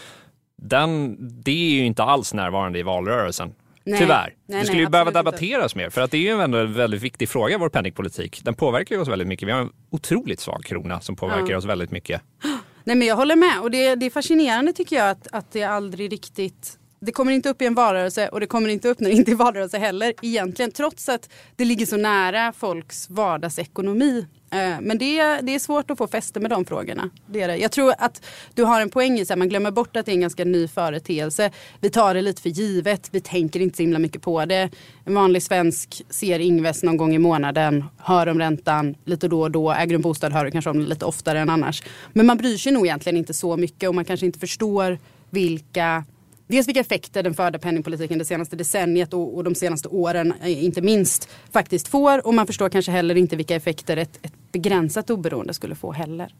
den, 0.61 1.17
det 1.43 1.51
är 1.51 1.71
ju 1.71 1.85
inte 1.85 2.03
alls 2.03 2.33
närvarande 2.33 2.79
i 2.79 2.83
valrörelsen. 2.83 3.53
Nej. 3.85 3.99
Tyvärr. 3.99 4.33
Nej, 4.45 4.59
det 4.59 4.65
skulle 4.65 4.77
nej, 4.77 4.85
ju 4.85 4.89
behöva 4.89 5.11
debatteras 5.11 5.73
inte. 5.73 5.77
mer 5.77 5.89
för 5.89 6.01
att 6.01 6.11
det 6.11 6.17
är 6.17 6.21
ju 6.21 6.41
ändå 6.41 6.57
en 6.57 6.73
väldigt 6.73 7.01
viktig 7.01 7.29
fråga, 7.29 7.57
vår 7.57 7.69
penningpolitik. 7.69 8.41
Den 8.43 8.53
påverkar 8.53 8.95
ju 8.95 9.01
oss 9.01 9.07
väldigt 9.07 9.27
mycket. 9.27 9.47
Vi 9.47 9.51
har 9.51 9.61
en 9.61 9.69
otroligt 9.89 10.39
svag 10.39 10.63
krona 10.63 11.01
som 11.01 11.15
påverkar 11.15 11.51
ja. 11.51 11.57
oss 11.57 11.65
väldigt 11.65 11.91
mycket. 11.91 12.21
Nej 12.83 12.95
men 12.95 13.07
jag 13.07 13.15
håller 13.15 13.35
med 13.35 13.61
och 13.61 13.71
det, 13.71 13.95
det 13.95 14.05
är 14.05 14.09
fascinerande 14.09 14.73
tycker 14.73 14.95
jag 14.95 15.09
att, 15.09 15.27
att 15.31 15.51
det 15.51 15.63
aldrig 15.63 16.11
riktigt 16.11 16.79
det 17.05 17.11
kommer 17.11 17.31
inte 17.31 17.49
upp 17.49 17.61
i 17.61 17.65
en 17.65 17.75
valrörelse 17.75 18.27
och 18.27 18.39
det 18.39 18.47
kommer 18.47 18.69
inte 18.69 18.89
upp 18.89 18.99
när 18.99 19.09
det 19.09 19.15
inte 19.15 19.31
är 19.31 19.35
valrörelse 19.35 19.77
heller 19.77 20.13
egentligen. 20.21 20.71
Trots 20.71 21.09
att 21.09 21.29
det 21.55 21.65
ligger 21.65 21.85
så 21.85 21.97
nära 21.97 22.53
folks 22.53 23.09
vardagsekonomi. 23.09 24.25
Eh, 24.51 24.81
men 24.81 24.97
det 24.97 25.19
är, 25.19 25.41
det 25.41 25.55
är 25.55 25.59
svårt 25.59 25.91
att 25.91 25.97
få 25.97 26.07
fäste 26.07 26.39
med 26.39 26.51
de 26.51 26.65
frågorna. 26.65 27.09
Det 27.27 27.41
är 27.41 27.47
det. 27.47 27.57
Jag 27.57 27.71
tror 27.71 27.93
att 27.97 28.25
du 28.53 28.63
har 28.63 28.81
en 28.81 28.89
poäng 28.89 29.19
i 29.19 29.21
att 29.21 29.37
man 29.37 29.49
glömmer 29.49 29.71
bort 29.71 29.95
att 29.95 30.05
det 30.05 30.11
är 30.11 30.13
en 30.13 30.21
ganska 30.21 30.45
ny 30.45 30.67
företeelse. 30.67 31.51
Vi 31.79 31.89
tar 31.89 32.13
det 32.13 32.21
lite 32.21 32.41
för 32.41 32.49
givet. 32.49 33.09
Vi 33.11 33.21
tänker 33.21 33.59
inte 33.59 33.77
så 33.77 33.83
himla 33.83 33.99
mycket 33.99 34.21
på 34.21 34.45
det. 34.45 34.69
En 35.05 35.13
vanlig 35.13 35.43
svensk 35.43 36.03
ser 36.09 36.39
Ingves 36.39 36.83
någon 36.83 36.97
gång 36.97 37.15
i 37.15 37.19
månaden, 37.19 37.83
hör 37.97 38.27
om 38.27 38.39
räntan 38.39 38.95
lite 39.05 39.27
då 39.27 39.41
och 39.41 39.51
då. 39.51 39.71
Äger 39.71 39.95
en 39.95 40.01
bostad 40.01 40.33
hör 40.33 40.45
du 40.45 40.51
kanske 40.51 40.69
om 40.69 40.79
det 40.79 40.85
lite 40.85 41.05
oftare 41.05 41.39
än 41.39 41.49
annars. 41.49 41.83
Men 42.13 42.25
man 42.25 42.37
bryr 42.37 42.57
sig 42.57 42.71
nog 42.71 42.85
egentligen 42.85 43.17
inte 43.17 43.33
så 43.33 43.57
mycket 43.57 43.89
och 43.89 43.95
man 43.95 44.05
kanske 44.05 44.25
inte 44.25 44.39
förstår 44.39 44.99
vilka 45.29 46.03
dels 46.47 46.67
vilka 46.67 46.79
effekter 46.79 47.23
den 47.23 47.33
förda 47.33 47.59
penningpolitiken 47.59 48.19
det 48.19 48.25
senaste 48.25 48.55
decenniet 48.55 49.13
och, 49.13 49.35
och, 49.35 49.43
de 49.43 49.55
senaste 49.55 49.87
åren 49.87 50.33
eh, 50.41 50.65
inte 50.65 50.81
minst 50.81 51.29
faktiskt 51.51 51.87
får 51.87 52.27
och 52.27 52.33
man 52.33 52.47
förstår 52.47 52.69
kanske 52.69 52.91
heller 52.91 53.15
inte 53.15 53.35
vilka 53.35 53.55
effekter 53.55 53.97
ett, 53.97 54.19
ett 54.21 54.33
begränsat 54.51 55.09
oberoende 55.09 55.53
skulle 55.53 55.75
få 55.75 55.91
heller. 55.91 56.33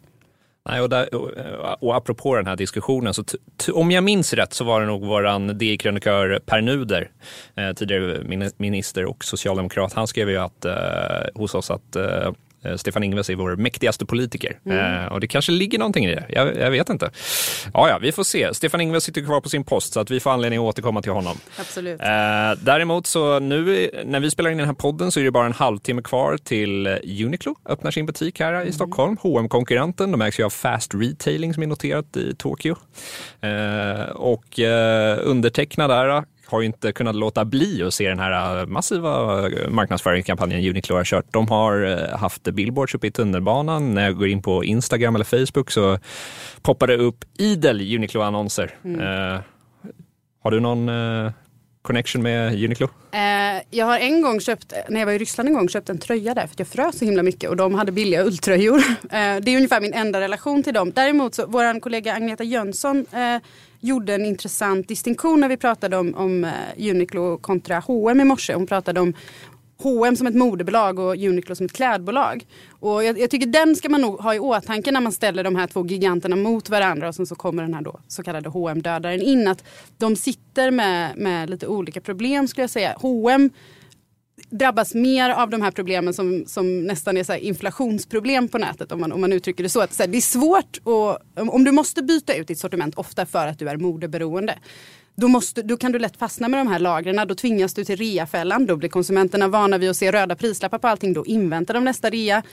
Nej, 0.70 0.82
och, 0.82 0.90
där, 0.90 1.16
och, 1.16 1.38
eh, 1.38 1.74
och 1.80 1.96
apropå 1.96 2.36
den 2.36 2.48
här 2.48 2.56
diskussionen, 2.56 3.14
så 3.14 3.24
om 3.74 3.92
jag 3.92 4.04
minns 4.04 4.34
rätt 4.34 4.54
så 4.54 4.64
var 4.64 4.82
det 4.82 4.88
nog 4.88 5.06
våran 5.06 5.58
DI-krönikör 5.58 6.40
Per 6.46 6.62
Nuder, 6.62 7.12
eh, 7.56 7.74
tidigare 7.74 8.52
minister 8.58 9.06
och 9.06 9.24
socialdemokrat, 9.24 9.94
han 9.94 10.08
skrev 10.08 10.30
ju 10.30 10.38
att, 10.38 10.66
eh, 10.66 10.74
hos 11.36 11.56
oss 11.56 11.72
att 11.72 11.96
Eh, 11.96 12.32
Stefan 12.78 13.04
Ingves 13.04 13.30
är 13.30 13.36
vår 13.36 13.56
mäktigaste 13.56 14.06
politiker. 14.06 14.60
Mm. 14.66 15.04
Eh, 15.04 15.06
och 15.06 15.20
det 15.20 15.28
kanske 15.28 15.52
ligger 15.52 15.80
någonting 15.80 16.06
i 16.06 16.16
det. 16.16 16.26
Jag, 16.30 16.58
jag, 16.58 16.72
vet 16.72 16.90
inte. 16.90 17.12
Ja, 17.74 17.90
ja, 17.90 17.98
vi 18.02 18.12
får 18.12 18.24
se. 18.24 18.54
Stefan 18.54 18.82
Ingves 18.82 19.04
sitter 19.04 19.22
kvar 19.22 19.42
på 19.42 19.50
sin 19.50 19.64
post 19.64 19.94
så 19.94 20.00
att 20.00 20.12
vi 20.12 20.20
får 20.20 20.32
anledning 20.32 20.60
att 20.60 20.64
återkomma 20.64 21.02
till 21.02 21.12
honom. 21.12 21.38
Absolut. 21.60 22.02
Eh, 22.02 22.08
däremot 22.62 23.08
så 23.08 23.40
nu 23.40 23.90
när 24.06 24.20
vi 24.20 24.32
spelar 24.32 24.50
in 24.50 24.58
den 24.58 24.68
här 24.68 24.74
podden 24.74 25.12
så 25.12 25.20
är 25.20 25.24
det 25.24 25.32
bara 25.32 25.46
en 25.46 25.54
halvtimme 25.54 26.02
kvar 26.02 26.38
till 26.38 26.88
Uniqlo 26.88 27.56
öppnar 27.66 27.92
sin 27.92 28.06
butik 28.06 28.40
här 28.40 28.54
mm. 28.54 28.68
i 28.68 28.72
Stockholm. 28.72 29.18
hm 29.24 29.50
konkurrenten 29.50 30.12
de 30.12 30.22
ägs 30.22 30.40
ju 30.40 30.44
av 30.44 30.50
Fast 30.50 30.96
Retailing 30.96 31.54
som 31.54 31.64
är 31.64 31.68
noterat 31.68 32.18
i 32.18 32.36
Tokyo. 32.36 32.76
Eh, 33.42 34.10
och 34.16 34.60
eh, 34.60 35.20
underteckna 35.24 35.88
där 35.88 36.24
har 36.46 36.62
ju 36.62 36.66
inte 36.66 36.92
kunnat 36.92 37.16
låta 37.16 37.46
bli 37.46 37.84
att 37.84 37.94
se 37.94 38.10
den 38.10 38.20
här 38.20 38.60
eh, 38.60 38.66
massiva 38.66 39.42
marknadsföringskampanjen 39.70 40.70
Uniqlo 40.70 40.96
har 40.96 41.04
kört. 41.04 41.26
De 41.32 41.48
har 41.48 42.08
haft 42.18 42.44
billboards 42.44 42.96
uppe 42.96 43.08
i 43.08 43.12
tunnelbanan. 43.12 43.94
När 43.94 44.04
jag 44.04 44.18
går 44.18 44.28
in 44.28 44.42
på 44.42 44.64
Instagram 44.64 45.16
eller 45.16 45.26
Facebook 45.26 45.72
så 45.72 46.00
poppar 46.62 46.88
det 46.88 46.98
upp 46.98 47.26
idel 47.38 47.82
Uniqlo-annonser. 47.96 48.72
Mm. 48.84 49.00
Uh, 49.00 49.40
har 50.44 50.52
du 50.52 50.60
någon 50.60 50.90
uh, 50.90 51.32
connection 51.86 52.22
med 52.22 52.64
Uniqlo? 52.64 52.88
Eh, 53.12 53.64
jag 53.70 53.86
har 53.86 54.00
en 54.00 54.22
gång 54.22 54.40
köpt, 54.40 54.74
när 54.90 55.00
jag 55.00 55.06
var 55.06 55.14
i 55.14 55.18
Ryssland 55.18 55.50
en 55.50 55.56
gång, 55.56 55.70
köpt 55.70 55.90
en 55.90 55.98
tröja 55.98 56.34
där 56.34 56.42
för 56.42 56.54
att 56.54 56.60
jag 56.60 56.68
frös 56.68 56.98
så 57.00 57.06
himla 57.06 57.24
mycket 57.24 57.50
och 57.50 57.56
de 57.56 57.76
hade 57.76 57.92
billiga 57.92 58.24
ulltröjor. 58.24 58.84
Eh, 59.06 59.38
det 59.42 59.52
är 59.52 59.56
ungefär 59.56 59.82
min 59.82 59.94
enda 59.94 60.22
relation 60.22 60.64
till 60.64 60.74
dem. 60.74 60.92
Däremot 60.96 61.36
så, 61.36 61.46
vår 61.48 61.80
kollega 61.80 62.14
Agneta 62.14 62.44
Jönsson 62.44 63.06
eh, 63.12 63.42
gjorde 63.80 64.14
en 64.14 64.26
intressant 64.26 64.88
distinktion 64.88 65.40
när 65.40 65.50
vi 65.50 65.58
pratade 65.58 65.98
om, 65.98 66.16
om 66.16 66.44
eh, 66.44 66.52
Uniqlo 66.90 67.38
kontra 67.38 67.80
H&M 67.80 68.22
i 68.22 68.24
morse. 68.24 68.54
Hon 68.54 68.68
pratade 68.68 69.00
om 69.00 69.14
H&M 69.78 70.16
som 70.16 70.28
ett 70.28 70.36
modebolag 70.36 71.00
och 71.00 71.16
Uniqlo 71.16 71.56
som 71.56 71.66
ett 71.66 71.74
klädbolag. 71.74 72.46
Och 72.70 73.04
jag, 73.04 73.20
jag, 73.20 73.30
tycker 73.30 73.48
den 73.48 73.76
ska 73.76 73.90
man 73.90 74.02
nog 74.02 74.20
ha 74.20 74.36
i 74.36 74.40
åtanke 74.40 74.92
när 74.92 75.02
man 75.02 75.12
ställer 75.12 75.44
de 75.44 75.56
här 75.56 75.68
två 75.68 75.86
giganterna 75.86 76.36
mot 76.36 76.70
varandra 76.70 77.08
och 77.08 77.16
sen 77.16 77.26
så 77.26 77.36
kommer 77.36 77.64
den 77.64 77.74
här 77.74 77.82
då 77.82 78.00
så 78.08 78.24
kallade 78.24 78.50
hm 78.50 78.82
dödaren 78.82 79.22
in. 79.22 79.48
Att 79.48 79.64
de 79.98 80.16
sitter 80.16 80.72
med, 80.72 81.18
med 81.18 81.50
lite 81.50 81.68
olika 81.68 82.02
problem 82.02 82.48
skulle 82.48 82.64
jag 82.64 82.70
säga. 82.70 82.96
H&M 83.02 83.50
drabbas 84.50 84.94
mer 84.94 85.30
av 85.30 85.50
de 85.50 85.62
här 85.62 85.72
problemen 85.72 86.14
som, 86.14 86.44
som 86.48 86.84
nästan 86.84 87.18
är 87.18 87.24
så 87.24 87.36
inflationsproblem 87.36 88.48
på 88.48 88.58
nätet 88.58 88.92
om 88.92 89.00
man, 89.00 89.12
om 89.12 89.22
man 89.22 89.34
uttrycker 89.34 89.64
det 89.64 89.70
så. 89.70 89.82
Att, 89.82 89.94
så 89.94 90.04
här, 90.04 90.08
det 90.08 90.18
är 90.18 90.22
svårt 90.22 90.78
att, 90.78 91.50
om 91.50 91.64
du 91.64 91.72
måste 91.72 92.04
byta 92.04 92.34
ut 92.34 92.48
ditt 92.48 92.60
sortiment 92.60 92.96
ofta 92.96 93.26
för 93.26 93.48
att 93.48 93.60
du 93.60 93.70
är 93.70 93.78
modeberoende 93.78 94.60
då, 95.16 95.28
måste, 95.28 95.62
då 95.62 95.78
kan 95.78 95.92
du 95.92 96.00
lätt 96.00 96.18
fastna 96.18 96.48
med 96.48 96.60
de 96.60 96.68
här 96.68 96.80
lagren. 96.80 97.28
Då 97.28 97.36
tvingas 97.36 97.74
du 97.74 97.86
till 97.86 97.98
reafällan. 97.98 98.66
Då 98.66 98.76
blir 98.76 98.90
konsumenterna 98.90 99.48
vana 99.48 99.78
vid 99.78 99.90
att 99.90 99.98
se 99.98 100.12
röda 100.12 100.36
prislappar 100.36 100.78
på 100.78 100.88
allting. 100.88 101.14
Då 101.14 101.26
inväntar 101.26 101.74
de 101.74 101.84
nästa 101.84 102.10
rea. 102.10 102.44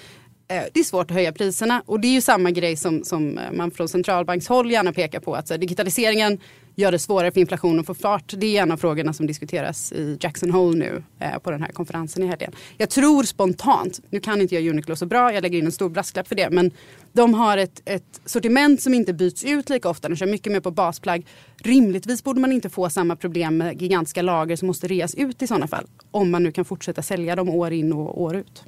Eh, 0.53 0.65
det 0.73 0.81
är 0.81 0.85
svårt 0.85 1.11
att 1.11 1.15
höja 1.15 1.33
priserna 1.33 1.83
och 1.87 2.01
det 2.01 2.09
är 2.09 2.13
ju 2.13 2.21
samma 2.21 2.51
grej 2.51 2.77
som, 2.77 3.05
som 3.05 3.39
eh, 3.39 3.53
man 3.53 3.71
från 3.71 3.89
centralbankshåll 3.89 4.71
gärna 4.71 4.93
pekar 4.93 5.21
på. 5.21 5.35
Att 5.35 5.49
så, 5.49 5.57
digitaliseringen 5.57 6.39
gör 6.75 6.93
det 6.93 6.99
svårare 6.99 7.33
för 7.33 7.41
inflationen 7.41 7.81
att 7.81 7.87
få 7.87 7.95
fart. 7.95 8.35
Det 8.37 8.57
är 8.57 8.63
en 8.63 8.73
av 8.73 8.77
frågorna 8.77 9.13
som 9.13 9.27
diskuteras 9.27 9.93
i 9.93 10.19
Jackson 10.21 10.51
Hole 10.51 10.79
nu 10.79 11.03
eh, 11.21 11.39
på 11.39 11.51
den 11.51 11.63
här 11.63 11.73
konferensen 11.73 12.23
i 12.23 12.27
helgen. 12.27 12.53
Jag 12.77 12.91
tror 12.91 13.23
spontant, 13.23 14.01
nu 14.11 14.21
kan 14.21 14.41
inte 14.41 14.55
jag 14.55 14.67
Uniqlo 14.67 14.97
så 14.97 15.07
bra, 15.07 15.33
jag 15.33 15.43
lägger 15.43 15.59
in 15.59 15.67
en 15.67 15.73
stor 15.73 15.89
brasklapp 15.89 16.29
för 16.29 16.35
det, 16.35 16.51
men 16.51 16.71
de 17.13 17.35
har 17.35 17.59
ett, 17.59 17.83
ett 17.85 18.21
sortiment 18.25 18.83
som 18.83 18.95
inte 18.95 19.13
byts 19.13 19.45
ut 19.45 19.71
lika 19.71 19.89
ofta, 19.89 20.09
de 20.09 20.17
kör 20.17 20.27
mycket 20.27 20.53
mer 20.53 20.61
på 20.61 20.71
basplagg. 20.71 21.27
Rimligtvis 21.57 22.25
borde 22.25 22.41
man 22.41 22.53
inte 22.53 22.71
få 22.71 22.91
samma 22.91 23.17
problem 23.17 23.57
med 23.57 23.83
gigantiska 23.83 24.23
lager 24.23 24.57
som 24.57 24.67
måste 24.67 24.87
reas 24.87 25.15
ut 25.15 25.43
i 25.43 25.47
sådana 25.47 25.69
fall. 25.69 25.87
Om 26.11 26.31
man 26.31 26.43
nu 26.43 26.53
kan 26.53 26.65
fortsätta 26.65 27.03
sälja 27.03 27.37
dem 27.37 27.49
år 27.49 27.73
in 27.73 27.93
och 27.93 28.23
år 28.23 28.37
ut. 28.37 28.65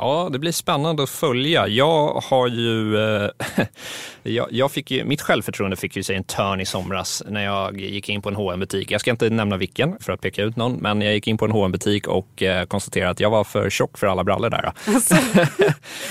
Ja, 0.00 0.28
det 0.32 0.38
blir 0.38 0.52
spännande 0.52 1.02
att 1.02 1.10
följa. 1.10 1.68
Jag 1.68 2.22
har 2.24 2.48
ju, 2.48 2.96
eh, 2.96 3.30
jag, 4.22 4.46
jag, 4.50 4.72
fick 4.72 4.90
ju, 4.90 5.04
mitt 5.04 5.22
självförtroende 5.22 5.76
fick 5.76 5.96
ju 5.96 6.02
sig 6.02 6.16
en 6.16 6.24
törn 6.24 6.60
i 6.60 6.66
somras 6.66 7.22
när 7.28 7.44
jag 7.44 7.80
gick 7.80 8.08
in 8.08 8.22
på 8.22 8.28
en 8.28 8.36
hm 8.36 8.60
butik 8.60 8.90
Jag 8.90 9.00
ska 9.00 9.10
inte 9.10 9.30
nämna 9.30 9.56
vilken 9.56 9.98
för 10.00 10.12
att 10.12 10.20
peka 10.20 10.42
ut 10.42 10.56
någon, 10.56 10.72
men 10.72 11.00
jag 11.00 11.14
gick 11.14 11.28
in 11.28 11.38
på 11.38 11.44
en 11.44 11.50
hm 11.50 11.72
butik 11.72 12.06
och 12.06 12.42
eh, 12.42 12.64
konstaterade 12.64 13.10
att 13.10 13.20
jag 13.20 13.30
var 13.30 13.44
för 13.44 13.70
tjock 13.70 13.98
för 13.98 14.06
alla 14.06 14.24
brallor 14.24 14.50
där. 14.50 14.72
Alltså. 14.86 15.16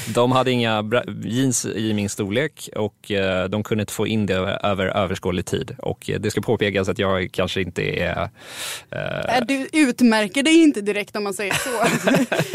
de 0.14 0.32
hade 0.32 0.52
inga 0.52 0.84
jeans 1.24 1.66
i 1.66 1.94
min 1.94 2.10
storlek 2.10 2.70
och 2.76 3.12
eh, 3.12 3.50
de 3.50 3.64
kunde 3.64 3.82
inte 3.82 3.94
få 3.94 4.08
in 4.08 4.26
det 4.26 4.36
över 4.64 4.86
överskådlig 4.86 5.46
tid. 5.46 5.76
Och 5.78 6.12
det 6.20 6.32
ska 6.32 6.42
påpekas 6.42 6.90
att 6.90 7.00
jag 7.00 7.32
kanske 7.32 7.62
inte 7.62 8.00
är... 8.00 8.30
Eh... 8.92 9.46
Du 9.48 9.68
utmärker 9.74 10.44
dig 10.44 10.64
inte 10.64 10.82
direkt 10.82 11.16
om 11.16 11.24
man 11.24 11.34
säger 11.34 11.54
så. 11.54 11.70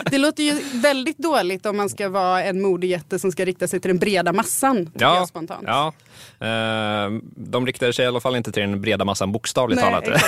det 0.11 0.19
låter 0.19 0.43
ju 0.43 0.59
väldigt 0.75 1.22
dåligt 1.23 1.67
om 1.67 1.77
man 1.77 1.89
ska 1.89 2.09
vara 2.09 2.45
en 2.45 2.63
modejätte 2.63 3.19
som 3.19 3.33
ska 3.33 3.45
rikta 3.45 3.69
sig 3.69 3.81
till 3.81 3.89
den 3.89 3.99
breda 3.99 4.33
massan. 4.33 4.91
Ja, 4.95 5.27
spontant. 5.27 5.65
ja. 5.67 5.93
Uh, 6.43 7.21
de 7.37 7.67
riktade 7.67 7.93
sig 7.93 8.05
i 8.05 8.09
alla 8.09 8.21
fall 8.21 8.37
inte 8.37 8.53
till 8.53 8.63
den 8.63 8.81
breda 8.81 9.05
massan 9.05 9.33
bokstavligt 9.33 9.83
Nej, 9.83 9.91
talat. 9.91 10.23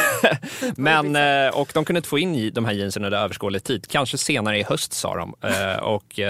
Men, 0.76 1.16
uh, 1.16 1.60
och 1.60 1.70
de 1.74 1.84
kunde 1.84 1.98
inte 1.98 2.08
få 2.08 2.18
in 2.18 2.50
de 2.54 2.64
här 2.64 2.72
jeansen 2.72 3.04
under 3.04 3.18
överskådlig 3.18 3.64
tid. 3.64 3.86
Kanske 3.88 4.18
senare 4.18 4.58
i 4.58 4.62
höst 4.62 4.92
sa 4.92 5.16
de. 5.16 5.34
Uh, 5.44 5.82
och, 5.82 6.20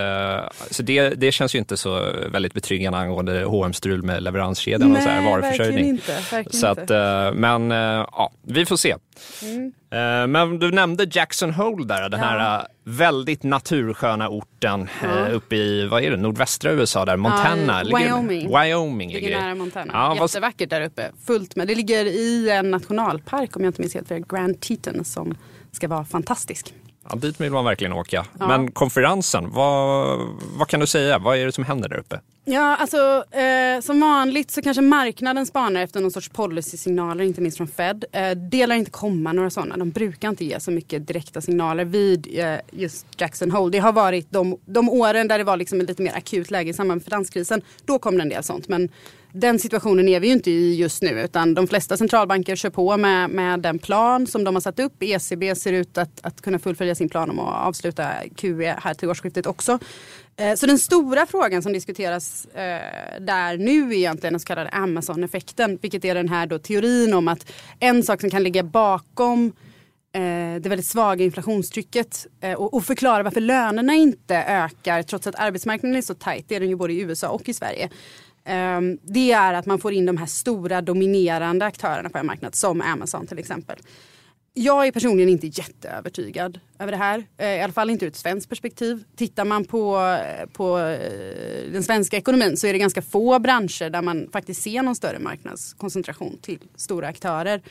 så 0.70 0.82
det, 0.82 1.08
det 1.08 1.32
känns 1.32 1.54
ju 1.54 1.58
inte 1.58 1.76
så 1.76 2.12
väldigt 2.32 2.54
betryggande 2.54 2.98
angående 2.98 3.42
hm 3.44 3.72
strul 3.72 4.02
med 4.02 4.22
leveranskedjan 4.22 4.92
Nej, 4.92 4.98
och 4.98 5.02
så 5.02 5.08
här, 5.08 5.30
varuförsörjning. 5.30 5.74
Verkligen 5.74 5.94
inte, 5.94 6.34
verkligen 6.36 6.60
så 6.60 6.66
att, 6.66 7.36
men 7.36 7.70
ja, 7.70 8.32
vi 8.42 8.66
får 8.66 8.76
se. 8.76 8.94
Mm. 9.42 9.72
Eh, 9.94 10.26
men 10.26 10.58
du 10.58 10.70
nämnde 10.70 11.06
Jackson 11.10 11.50
Hole 11.50 11.84
där, 11.84 12.08
den 12.08 12.20
ja. 12.20 12.26
här 12.26 12.58
eh, 12.58 12.64
väldigt 12.84 13.42
natursköna 13.42 14.28
orten 14.28 14.88
ja. 15.02 15.26
Eh, 15.26 15.34
uppe 15.34 15.56
i 15.56 15.86
vad 15.86 16.02
är 16.02 16.10
det, 16.10 16.16
nordvästra 16.16 16.72
USA 16.72 17.04
där, 17.04 17.16
Montana. 17.16 17.82
Ja, 17.84 17.98
Wyoming. 17.98 18.58
Wyoming 18.58 19.12
ligger 19.12 19.30
nära 19.44 19.54
Montana. 19.54 19.92
Ja, 19.92 20.22
Jättevackert 20.22 20.70
där 20.70 20.80
uppe, 20.80 21.10
fullt 21.26 21.56
med. 21.56 21.68
Det 21.68 21.74
ligger 21.74 22.04
i 22.04 22.50
en 22.50 22.70
nationalpark 22.70 23.56
om 23.56 23.64
jag 23.64 23.68
inte 23.68 23.80
minns 23.80 23.94
helt 23.94 24.08
fel, 24.08 24.24
Grand 24.28 24.60
Teton 24.60 25.04
som 25.04 25.34
ska 25.72 25.88
vara 25.88 26.04
fantastisk. 26.04 26.74
Ja, 27.10 27.16
dit 27.16 27.40
vill 27.40 27.52
man 27.52 27.64
verkligen 27.64 27.92
åka. 27.92 28.26
Ja. 28.38 28.46
Men 28.48 28.70
konferensen, 28.70 29.50
vad, 29.50 30.18
vad 30.58 30.68
kan 30.68 30.80
du 30.80 30.86
säga? 30.86 31.18
Vad 31.18 31.36
är 31.36 31.46
det 31.46 31.52
som 31.52 31.64
händer 31.64 31.88
där 31.88 31.96
uppe? 31.96 32.20
Ja, 32.46 32.76
alltså 32.76 33.24
eh, 33.30 33.80
som 33.80 34.00
vanligt 34.00 34.50
så 34.50 34.62
kanske 34.62 34.80
marknaden 34.82 35.46
spanar 35.46 35.82
efter 35.82 36.00
någon 36.00 36.10
sorts 36.10 36.28
policysignaler, 36.28 37.24
inte 37.24 37.40
minst 37.40 37.56
från 37.56 37.68
Fed. 37.68 38.04
Eh, 38.12 38.30
det 38.30 38.66
lär 38.66 38.76
inte 38.76 38.90
komma 38.90 39.32
några 39.32 39.50
sådana. 39.50 39.76
De 39.76 39.90
brukar 39.90 40.28
inte 40.28 40.44
ge 40.44 40.60
så 40.60 40.70
mycket 40.70 41.06
direkta 41.06 41.40
signaler 41.40 41.84
vid 41.84 42.38
eh, 42.38 42.56
just 42.70 43.06
Jackson 43.16 43.50
Hole. 43.50 43.72
Det 43.72 43.78
har 43.78 43.92
varit 43.92 44.30
de, 44.30 44.58
de 44.66 44.88
åren 44.88 45.28
där 45.28 45.38
det 45.38 45.44
var 45.44 45.56
liksom 45.56 45.80
ett 45.80 45.88
lite 45.88 46.02
mer 46.02 46.16
akut 46.16 46.50
läge 46.50 46.70
i 46.70 46.74
samband 46.74 46.98
med 46.98 47.04
finanskrisen. 47.04 47.62
Då 47.84 47.98
kom 47.98 48.16
det 48.16 48.22
en 48.22 48.28
del 48.28 48.42
sånt. 48.42 48.68
Men 48.68 48.88
den 49.36 49.58
situationen 49.58 50.08
är 50.08 50.20
vi 50.20 50.26
ju 50.26 50.32
inte 50.32 50.50
i 50.50 50.74
just 50.74 51.02
nu 51.02 51.20
utan 51.20 51.54
de 51.54 51.66
flesta 51.66 51.96
centralbanker 51.96 52.56
kör 52.56 52.70
på 52.70 52.96
med, 52.96 53.30
med 53.30 53.60
den 53.60 53.78
plan 53.78 54.26
som 54.26 54.44
de 54.44 54.54
har 54.54 54.60
satt 54.60 54.80
upp. 54.80 55.02
ECB 55.02 55.54
ser 55.54 55.72
ut 55.72 55.98
att, 55.98 56.20
att 56.22 56.40
kunna 56.40 56.58
fullfölja 56.58 56.94
sin 56.94 57.08
plan 57.08 57.30
om 57.30 57.40
att 57.40 57.66
avsluta 57.66 58.10
QE 58.36 58.76
här 58.82 58.94
till 58.94 59.10
årsskiftet 59.10 59.46
också. 59.46 59.78
Eh, 60.36 60.54
så 60.54 60.66
den 60.66 60.78
stora 60.78 61.26
frågan 61.26 61.62
som 61.62 61.72
diskuteras 61.72 62.46
eh, 62.46 63.20
där 63.20 63.56
nu 63.56 63.88
är 63.88 63.92
egentligen 63.92 64.32
den 64.32 64.40
så 64.40 64.46
kallade 64.46 64.70
Amazon-effekten. 64.70 65.78
Vilket 65.82 66.04
är 66.04 66.14
den 66.14 66.28
här 66.28 66.46
då 66.46 66.58
teorin 66.58 67.14
om 67.14 67.28
att 67.28 67.52
en 67.80 68.02
sak 68.02 68.20
som 68.20 68.30
kan 68.30 68.42
ligga 68.42 68.62
bakom 68.62 69.52
eh, 70.12 70.60
det 70.60 70.68
väldigt 70.68 70.86
svaga 70.86 71.24
inflationstrycket 71.24 72.26
och 72.56 72.84
förklara 72.84 73.22
varför 73.22 73.40
lönerna 73.40 73.94
inte 73.94 74.36
ökar 74.36 75.02
trots 75.02 75.26
att 75.26 75.34
arbetsmarknaden 75.34 75.96
är 75.96 76.02
så 76.02 76.14
tajt. 76.14 76.48
Det 76.48 76.56
är 76.56 76.60
den 76.60 76.68
ju 76.68 76.76
både 76.76 76.92
i 76.92 77.00
USA 77.00 77.28
och 77.28 77.48
i 77.48 77.54
Sverige. 77.54 77.90
Ehm, 78.44 78.98
det 79.02 79.32
är 79.32 79.54
att 79.54 79.66
man 79.66 79.78
får 79.78 79.92
in 79.92 80.06
de 80.06 80.16
här 80.16 80.26
stora 80.26 80.82
dominerande 80.82 81.64
aktörerna 81.64 82.10
på 82.10 82.18
en 82.18 82.26
marknad 82.26 82.54
som 82.54 82.80
Amazon 82.80 83.26
till 83.26 83.38
exempel. 83.38 83.78
Jag 84.56 84.86
är 84.86 84.92
personligen 84.92 85.28
inte 85.28 85.46
jätteövertygad 85.46 86.60
över 86.78 86.92
det 86.92 86.98
här. 86.98 87.24
Eh, 87.38 87.48
I 87.48 87.60
alla 87.60 87.72
fall 87.72 87.90
inte 87.90 88.04
ur 88.04 88.08
ett 88.08 88.16
svenskt 88.16 88.48
perspektiv. 88.48 89.04
Tittar 89.16 89.44
man 89.44 89.64
på, 89.64 89.98
eh, 89.98 90.46
på 90.46 90.78
eh, 90.78 91.72
den 91.72 91.82
svenska 91.82 92.16
ekonomin 92.16 92.56
så 92.56 92.66
är 92.66 92.72
det 92.72 92.78
ganska 92.78 93.02
få 93.02 93.38
branscher 93.38 93.90
där 93.90 94.02
man 94.02 94.28
faktiskt 94.32 94.62
ser 94.62 94.82
någon 94.82 94.94
större 94.94 95.18
marknadskoncentration 95.18 96.38
till 96.42 96.58
stora 96.76 97.08
aktörer. 97.08 97.62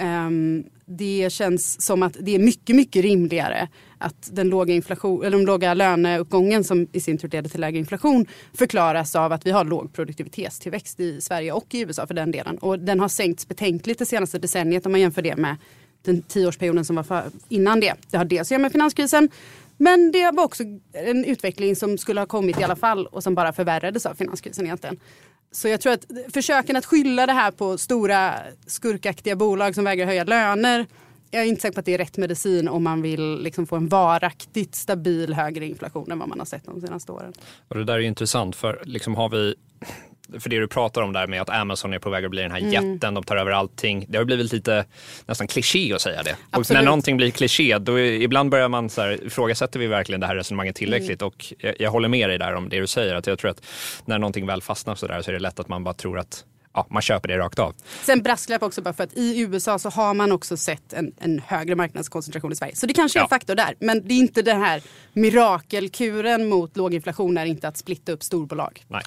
Um, 0.00 0.64
det 0.86 1.32
känns 1.32 1.80
som 1.80 2.02
att 2.02 2.16
det 2.20 2.34
är 2.34 2.38
mycket, 2.38 2.76
mycket 2.76 3.02
rimligare 3.02 3.68
att 3.98 4.28
den 4.32 4.48
låga, 4.48 4.74
inflation, 4.74 5.24
eller 5.24 5.36
den 5.36 5.46
låga 5.46 5.74
löneuppgången 5.74 6.64
som 6.64 6.86
i 6.92 7.00
sin 7.00 7.18
tur 7.18 7.28
leder 7.28 7.50
till 7.50 7.60
lägre 7.60 7.78
inflation 7.78 8.26
förklaras 8.54 9.16
av 9.16 9.32
att 9.32 9.46
vi 9.46 9.50
har 9.50 9.64
låg 9.64 9.92
produktivitetstillväxt 9.92 11.00
i 11.00 11.20
Sverige 11.20 11.52
och 11.52 11.74
i 11.74 11.80
USA 11.80 12.06
för 12.06 12.14
den 12.14 12.30
delen. 12.30 12.58
Och 12.58 12.78
den 12.78 13.00
har 13.00 13.08
sänkts 13.08 13.48
betänkligt 13.48 13.98
det 13.98 14.06
senaste 14.06 14.38
decenniet 14.38 14.86
om 14.86 14.92
man 14.92 15.00
jämför 15.00 15.22
det 15.22 15.36
med 15.36 15.56
den 16.02 16.22
tioårsperioden 16.22 16.84
som 16.84 16.96
var 16.96 17.02
för, 17.02 17.24
innan 17.48 17.80
det. 17.80 17.94
Det 18.10 18.16
har 18.16 18.24
dels 18.24 18.46
att 18.46 18.50
göra 18.50 18.62
med 18.62 18.72
finanskrisen 18.72 19.28
men 19.76 20.12
det 20.12 20.30
var 20.30 20.44
också 20.44 20.62
en 20.92 21.24
utveckling 21.24 21.76
som 21.76 21.98
skulle 21.98 22.20
ha 22.20 22.26
kommit 22.26 22.60
i 22.60 22.64
alla 22.64 22.76
fall 22.76 23.06
och 23.06 23.22
som 23.22 23.34
bara 23.34 23.52
förvärrades 23.52 24.06
av 24.06 24.14
finanskrisen 24.14 24.64
egentligen. 24.64 25.00
Så 25.54 25.68
jag 25.68 25.80
tror 25.80 25.92
att 25.92 26.04
försöken 26.32 26.76
att 26.76 26.86
skylla 26.86 27.26
det 27.26 27.32
här 27.32 27.50
på 27.50 27.78
stora 27.78 28.34
skurkaktiga 28.66 29.36
bolag 29.36 29.74
som 29.74 29.84
vägrar 29.84 30.06
höja 30.06 30.24
löner 30.24 30.86
jag 31.34 31.42
är 31.42 31.48
inte 31.48 31.62
säker 31.62 31.74
på 31.74 31.80
att 31.80 31.86
det 31.86 31.94
är 31.94 31.98
rätt 31.98 32.16
medicin 32.16 32.68
om 32.68 32.84
man 32.84 33.02
vill 33.02 33.38
liksom 33.42 33.66
få 33.66 33.76
en 33.76 33.88
varaktigt 33.88 34.74
stabil 34.74 35.34
högre 35.34 35.66
inflation 35.66 36.12
än 36.12 36.18
vad 36.18 36.28
man 36.28 36.38
har 36.38 36.46
sett 36.46 36.64
de 36.64 36.80
senaste 36.80 37.12
åren. 37.12 37.32
Och 37.68 37.76
det 37.76 37.84
där 37.84 37.94
är 37.94 38.00
intressant 38.00 38.56
för 38.56 38.82
liksom 38.84 39.14
har 39.14 39.28
vi 39.28 39.54
för 40.40 40.50
det 40.50 40.60
du 40.60 40.68
pratar 40.68 41.02
om 41.02 41.12
där 41.12 41.26
med 41.26 41.42
att 41.42 41.50
Amazon 41.50 41.94
är 41.94 41.98
på 41.98 42.10
väg 42.10 42.24
att 42.24 42.30
bli 42.30 42.42
den 42.42 42.50
här 42.50 42.58
mm. 42.58 42.72
jätten, 42.72 43.14
de 43.14 43.24
tar 43.24 43.36
över 43.36 43.50
allting. 43.50 44.06
Det 44.08 44.18
har 44.18 44.24
blivit 44.24 44.52
lite 44.52 44.84
nästan 45.26 45.46
kliché 45.46 45.92
att 45.94 46.00
säga 46.00 46.22
det. 46.22 46.36
Absolut. 46.50 46.70
Och 46.70 46.74
när 46.74 46.82
någonting 46.90 47.16
blir 47.16 47.30
kliché, 47.30 47.78
då 47.78 47.98
är, 48.00 48.02
ibland 48.02 48.50
börjar 48.50 48.68
man 48.68 48.90
så 48.90 49.00
här, 49.00 49.26
ifrågasätter 49.26 49.78
vi 49.80 49.86
verkligen 49.86 50.20
det 50.20 50.26
här 50.26 50.36
resonemanget 50.36 50.76
tillräckligt? 50.76 51.22
Mm. 51.22 51.28
Och 51.28 51.54
jag, 51.58 51.74
jag, 51.78 51.90
håller 51.90 52.08
med 52.08 52.28
dig 52.28 52.38
där 52.38 52.54
om 52.54 52.68
det 52.68 52.80
du 52.80 52.86
säger, 52.86 53.14
att 53.14 53.26
jag 53.26 53.38
tror 53.38 53.50
att 53.50 53.66
när 54.04 54.18
någonting 54.18 54.46
väl 54.46 54.62
fastnar 54.62 54.94
så 54.94 55.06
där 55.06 55.22
så 55.22 55.30
är 55.30 55.32
det 55.32 55.40
lätt 55.40 55.60
att 55.60 55.68
man 55.68 55.84
bara 55.84 55.94
tror 55.94 56.18
att 56.18 56.44
ja, 56.74 56.86
man 56.90 57.02
köper 57.02 57.28
det 57.28 57.38
rakt 57.38 57.58
av. 57.58 57.74
Sen 58.02 58.22
brasklapp 58.22 58.62
också 58.62 58.82
bara 58.82 58.94
för 58.94 59.04
att 59.04 59.12
i 59.16 59.40
USA 59.40 59.78
så 59.78 59.88
har 59.88 60.14
man 60.14 60.32
också 60.32 60.56
sett 60.56 60.92
en, 60.92 61.12
en 61.20 61.38
högre 61.46 61.74
marknadskoncentration 61.74 62.52
i 62.52 62.56
Sverige. 62.56 62.76
Så 62.76 62.86
det 62.86 62.94
kanske 62.94 63.18
är 63.18 63.20
Ja. 63.20 63.24
en 63.24 63.28
faktor 63.28 63.54
där. 63.54 63.74
Men 63.78 64.08
det 64.08 64.14
är 64.14 64.18
inte 64.18 64.42
den 64.42 64.60
här 64.60 64.82
mirakelkuren 65.12 66.48
mot 66.48 66.76
låg 66.76 66.94
inflation 66.94 67.38
är 67.38 67.46
inte 67.46 67.68
att 67.68 67.76
splitta 67.76 68.12
upp 68.12 68.22
storbolag. 68.22 68.84
Nej. 68.88 69.02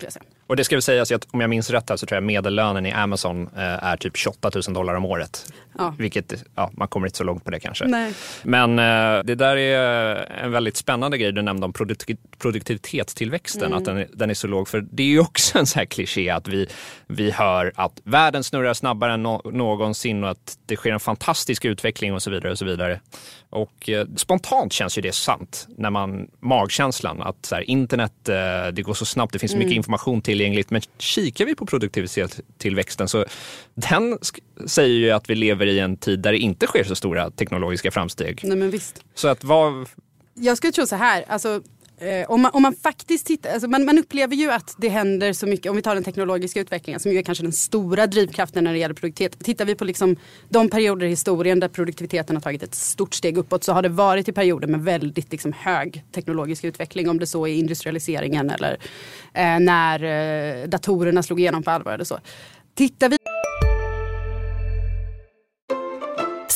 Och 0.48 0.56
det 0.56 0.63
ska 0.63 0.75
väl 0.75 0.82
sägas 0.82 1.12
att 1.12 1.27
om 1.32 1.42
jag 1.42 1.50
minns 1.50 1.70
rätt 1.70 1.89
här 1.89 1.98
så 1.98 2.06
tror 2.06 2.16
jag 2.16 2.24
medellönen 2.24 2.86
i 2.86 2.92
Amazon 2.92 3.50
eh, 3.56 3.62
är 3.84 3.98
typ 3.98 4.18
28 4.18 4.51
000 4.68 4.74
dollar 4.74 4.94
om 4.96 5.06
året. 5.06 5.54
Ja. 5.77 5.96
Vilket, 5.98 6.44
ja, 6.56 6.70
man 6.74 6.88
kommer 6.88 7.08
inte 7.08 7.18
så 7.18 7.24
långt 7.24 7.44
på 7.46 7.51
det 7.51 7.60
kanske. 7.60 7.86
Nej. 7.86 8.13
Men 8.44 8.80
eh, 8.80 9.24
det 9.24 9.36
där 9.36 9.58
är 9.58 10.16
en 10.44 10.51
väldigt 10.51 10.77
spännande 10.77 11.18
grej 11.18 11.32
du 11.32 11.42
nämnde 11.42 11.66
om 11.66 11.74
produk- 11.74 12.18
produktivitetstillväxten, 12.39 13.63
Mm. 13.63 13.77
att 13.77 13.86
den, 13.86 13.98
är- 13.98 14.08
den 14.13 14.30
är 14.30 14.34
så 14.34 14.48
låg. 14.48 14.68
För 14.68 14.82
det 14.92 15.04
är 15.04 15.08
ju 15.08 15.20
också 15.20 15.60
en 15.60 15.66
sån 15.66 15.80
här 15.80 15.86
kliché 15.86 16.30
att 16.30 16.48
vi, 16.48 16.68
vi 17.08 17.32
hör 17.32 17.72
att 17.75 18.01
världen 18.04 18.44
snurrar 18.44 18.74
snabbare 18.74 19.13
än 19.13 19.25
no- 19.27 19.51
någonsin 19.51 20.24
och 20.24 20.30
att 20.30 20.58
det 20.66 20.75
sker 20.75 20.92
en 20.92 21.00
fantastisk 21.00 21.66
utveckling 21.66 22.13
och 22.13 22.24
så 22.24 22.32
vidare. 22.32 22.51
Och 22.51 22.58
så 22.58 22.66
vidare. 22.66 23.00
Och 23.50 23.89
eh, 23.89 24.06
spontant 24.16 24.74
känns 24.74 24.98
ju 24.98 25.01
det 25.01 25.16
sant, 25.16 25.68
när 25.77 25.89
man, 25.89 26.27
magkänslan 26.39 27.22
att 27.22 27.46
så 27.46 27.56
här, 27.56 27.70
internet, 27.70 28.30
eh, 28.30 28.36
det 28.74 28.82
går 28.82 28.94
så 28.94 29.06
snabbt, 29.06 29.34
det 29.34 29.39
finns 29.39 29.51
så 29.51 29.58
mycket 29.58 29.74
information 29.74 30.22
tillgängligt. 30.38 30.70
Men 30.72 30.82
kikar 30.98 31.46
vi 31.46 31.56
på 31.56 31.65
produktivitetstillväxten 31.65 33.08
så 33.08 33.25
den 33.75 34.17
säger 34.65 34.96
ju 34.96 35.12
att 35.12 35.29
vi 35.29 35.36
lever 35.36 35.65
i 35.65 35.79
en 35.79 35.98
tid 35.98 36.20
där 36.20 36.32
det 36.32 36.38
inte 36.38 36.67
sker 36.67 36.84
så 36.84 36.96
stora 36.96 37.32
teknologiska 37.32 37.91
framsteg. 37.91 38.41
Nej 38.44 38.58
men 38.58 38.70
visst. 38.70 39.01
Så 39.15 39.27
att 39.27 39.44
vad, 39.44 39.88
Jag 40.34 40.58
skulle 40.58 40.74
tro 40.74 40.88
så 40.88 40.96
här, 40.96 41.25
alltså, 41.27 41.62
eh, 41.98 42.32
om, 42.32 42.42
man, 42.42 42.51
om 42.54 42.62
man 42.62 42.75
faktiskt 42.75 43.27
tittar, 43.27 43.50
alltså 43.54 43.68
man, 43.68 43.86
man 43.86 43.98
upplever 44.00 44.36
ju 44.36 44.51
att 44.51 44.75
det 44.77 44.89
händer 44.89 45.34
så 45.34 45.48
mycket, 45.48 45.70
om 45.70 45.75
vi 45.75 45.82
tar 45.82 45.96
den 45.96 46.04
teknologiska 46.04 46.60
utvecklingen 46.60 47.00
som 47.00 47.12
ju 47.12 47.18
är 47.18 47.22
kanske 47.22 47.44
den 47.44 47.54
stora 47.54 48.08
drivkraften 48.08 48.63
när 48.63 48.74
det 48.74 48.80
gäller 48.80 48.96
produktivitet. 48.96 49.46
Tittar 49.46 49.66
vi 49.66 49.75
på 49.75 49.86
liksom 49.86 50.16
de 50.50 50.70
perioder 50.70 51.06
i 51.06 51.10
historien 51.10 51.60
där 51.60 51.68
produktiviteten 51.68 52.36
har 52.36 52.42
tagit 52.42 52.63
ett 52.63 52.75
stort 52.75 53.13
steg 53.13 53.38
uppåt 53.38 53.63
så 53.63 53.74
har 53.74 53.82
det 53.82 53.89
varit 53.89 54.30
i 54.30 54.32
perioder 54.32 54.68
med 54.68 54.84
väldigt 54.84 55.32
liksom, 55.32 55.54
hög 55.54 56.04
teknologisk 56.12 56.63
utveckling. 56.63 57.10
Om 57.10 57.20
det 57.20 57.27
så 57.27 57.48
är 57.48 57.54
industrialiseringen 57.54 58.50
eller 58.50 58.77
eh, 59.34 59.60
när 59.60 60.04
eh, 60.04 60.68
datorerna 60.68 61.24
slog 61.24 61.39
igenom 61.39 61.63
på 61.63 61.72
allvar 61.72 61.94
eller 61.94 62.06
så. 62.06 62.20
Tittar 62.75 63.10
vi 63.10 63.18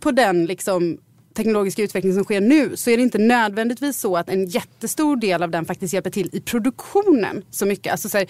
på 0.00 0.10
den 0.10 0.46
liksom, 0.46 0.98
teknologiska 1.34 1.82
utveckling 1.82 2.14
som 2.14 2.24
sker 2.24 2.40
nu 2.40 2.76
så 2.76 2.90
är 2.90 2.96
det 2.96 3.02
inte 3.02 3.18
nödvändigtvis 3.18 4.00
så 4.00 4.16
att 4.16 4.28
en 4.28 4.46
jättestor 4.46 5.16
del 5.16 5.42
av 5.42 5.50
den 5.50 5.64
faktiskt 5.64 5.94
hjälper 5.94 6.10
till 6.10 6.30
i 6.32 6.40
produktionen 6.40 7.44
så 7.50 7.66
mycket. 7.66 7.92
Alltså, 7.92 8.08
så 8.08 8.18
här, 8.18 8.26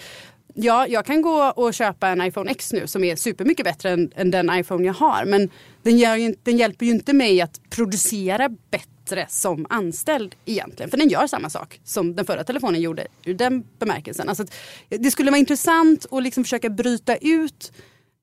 ja, 0.53 0.87
jag 0.87 1.05
kan 1.05 1.21
gå 1.21 1.51
och 1.55 1.73
köpa 1.73 2.07
en 2.07 2.21
iPhone 2.21 2.51
X 2.51 2.73
nu 2.73 2.87
som 2.87 3.03
är 3.03 3.15
supermycket 3.15 3.65
bättre 3.65 3.89
än, 3.89 4.11
än 4.15 4.31
den 4.31 4.59
iPhone 4.59 4.87
jag 4.87 4.93
har. 4.93 5.25
Men 5.25 5.49
den, 5.83 5.97
gör 5.97 6.15
ju, 6.15 6.35
den 6.43 6.57
hjälper 6.57 6.85
ju 6.85 6.91
inte 6.91 7.13
mig 7.13 7.41
att 7.41 7.69
producera 7.69 8.49
bättre 8.49 9.25
som 9.29 9.65
anställd 9.69 10.35
egentligen. 10.45 10.89
För 10.89 10.97
den 10.97 11.09
gör 11.09 11.27
samma 11.27 11.49
sak 11.49 11.79
som 11.83 12.15
den 12.15 12.25
förra 12.25 12.43
telefonen 12.43 12.81
gjorde 12.81 13.07
ur 13.25 13.33
den 13.33 13.63
bemärkelsen. 13.79 14.29
Alltså, 14.29 14.45
det 14.89 15.11
skulle 15.11 15.31
vara 15.31 15.39
intressant 15.39 16.05
att 16.11 16.23
liksom 16.23 16.43
försöka 16.43 16.69
bryta 16.69 17.15
ut 17.15 17.71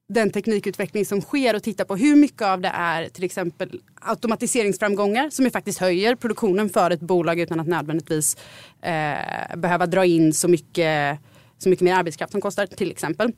den 0.09 0.31
teknikutveckling 0.31 1.05
som 1.05 1.21
sker 1.21 1.57
och 1.57 1.63
titta 1.63 1.85
på 1.85 1.97
hur 1.97 2.17
mycket 2.17 2.43
av 2.43 2.61
det 2.61 2.73
är 2.75 3.09
till 3.09 3.25
exempel 3.25 3.81
automatiseringsframgångar 4.01 5.31
som 5.31 5.45
ju 5.45 5.51
faktiskt 5.51 5.79
höjer 5.79 6.15
produktionen 6.15 6.69
för 6.69 6.91
ett 6.91 7.01
bolag 7.01 7.41
utan 7.41 7.61
att 7.61 7.67
nödvändigtvis 7.67 8.37
eh, 8.83 9.57
behöva 9.57 9.87
dra 9.87 10.05
in 10.05 10.35
så 10.35 10.49
mycket, 10.49 11.19
så 11.59 11.69
mycket 11.69 11.85
mer 11.85 11.95
arbetskraft 11.95 12.33
som 12.33 12.41
kostar 12.41 12.67
till 12.67 12.91
exempel. 12.91 13.33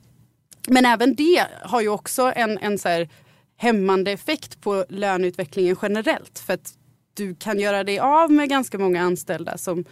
Men 0.67 0.85
även 0.85 1.15
det 1.15 1.45
har 1.61 1.81
ju 1.81 1.89
också 1.89 2.33
en, 2.35 2.57
en 2.57 2.79
så 2.79 2.89
här 2.89 3.09
hämmande 3.57 4.11
effekt 4.11 4.61
på 4.61 4.85
löneutvecklingen 4.89 5.75
generellt. 5.81 6.39
För 6.39 6.53
att 6.53 6.73
du 7.13 7.35
kan 7.35 7.59
göra 7.59 7.83
dig 7.83 7.99
av 7.99 8.31
med 8.31 8.49
ganska 8.49 8.77
många 8.77 9.01
anställda 9.01 9.57
som, 9.57 9.85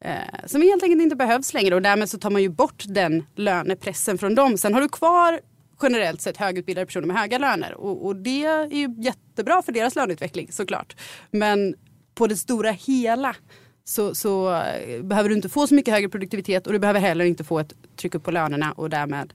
eh, 0.00 0.46
som 0.46 0.62
helt 0.62 0.82
enkelt 0.82 1.02
inte 1.02 1.16
behövs 1.16 1.54
längre. 1.54 1.74
Och 1.74 1.82
därmed 1.82 2.10
så 2.10 2.18
tar 2.18 2.30
man 2.30 2.42
ju 2.42 2.48
bort 2.48 2.84
den 2.86 3.26
lönepressen 3.34 4.18
från 4.18 4.34
dem. 4.34 4.58
Sen 4.58 4.74
har 4.74 4.80
du 4.80 4.88
kvar 4.88 5.40
generellt 5.82 6.20
sett 6.20 6.36
högutbildade 6.36 6.86
personer 6.86 7.06
med 7.06 7.16
höga 7.16 7.38
löner. 7.38 7.74
Och, 7.74 8.06
och 8.06 8.16
det 8.16 8.44
är 8.44 8.66
ju 8.72 8.94
jättebra 8.98 9.62
för 9.62 9.72
deras 9.72 9.94
löneutveckling 9.96 10.48
såklart. 10.52 10.96
Men 11.30 11.74
på 12.14 12.26
det 12.26 12.36
stora 12.36 12.70
hela 12.70 13.36
så, 13.84 14.14
så 14.14 14.54
eh, 14.54 15.02
behöver 15.02 15.28
du 15.28 15.34
inte 15.34 15.48
få 15.48 15.66
så 15.66 15.74
mycket 15.74 15.94
högre 15.94 16.08
produktivitet 16.08 16.66
och 16.66 16.72
du 16.72 16.78
behöver 16.78 17.00
heller 17.00 17.24
inte 17.24 17.44
få 17.44 17.58
ett 17.58 17.72
tryck 17.96 18.14
upp 18.14 18.22
på 18.24 18.30
lönerna 18.30 18.72
och 18.72 18.90
därmed 18.90 19.32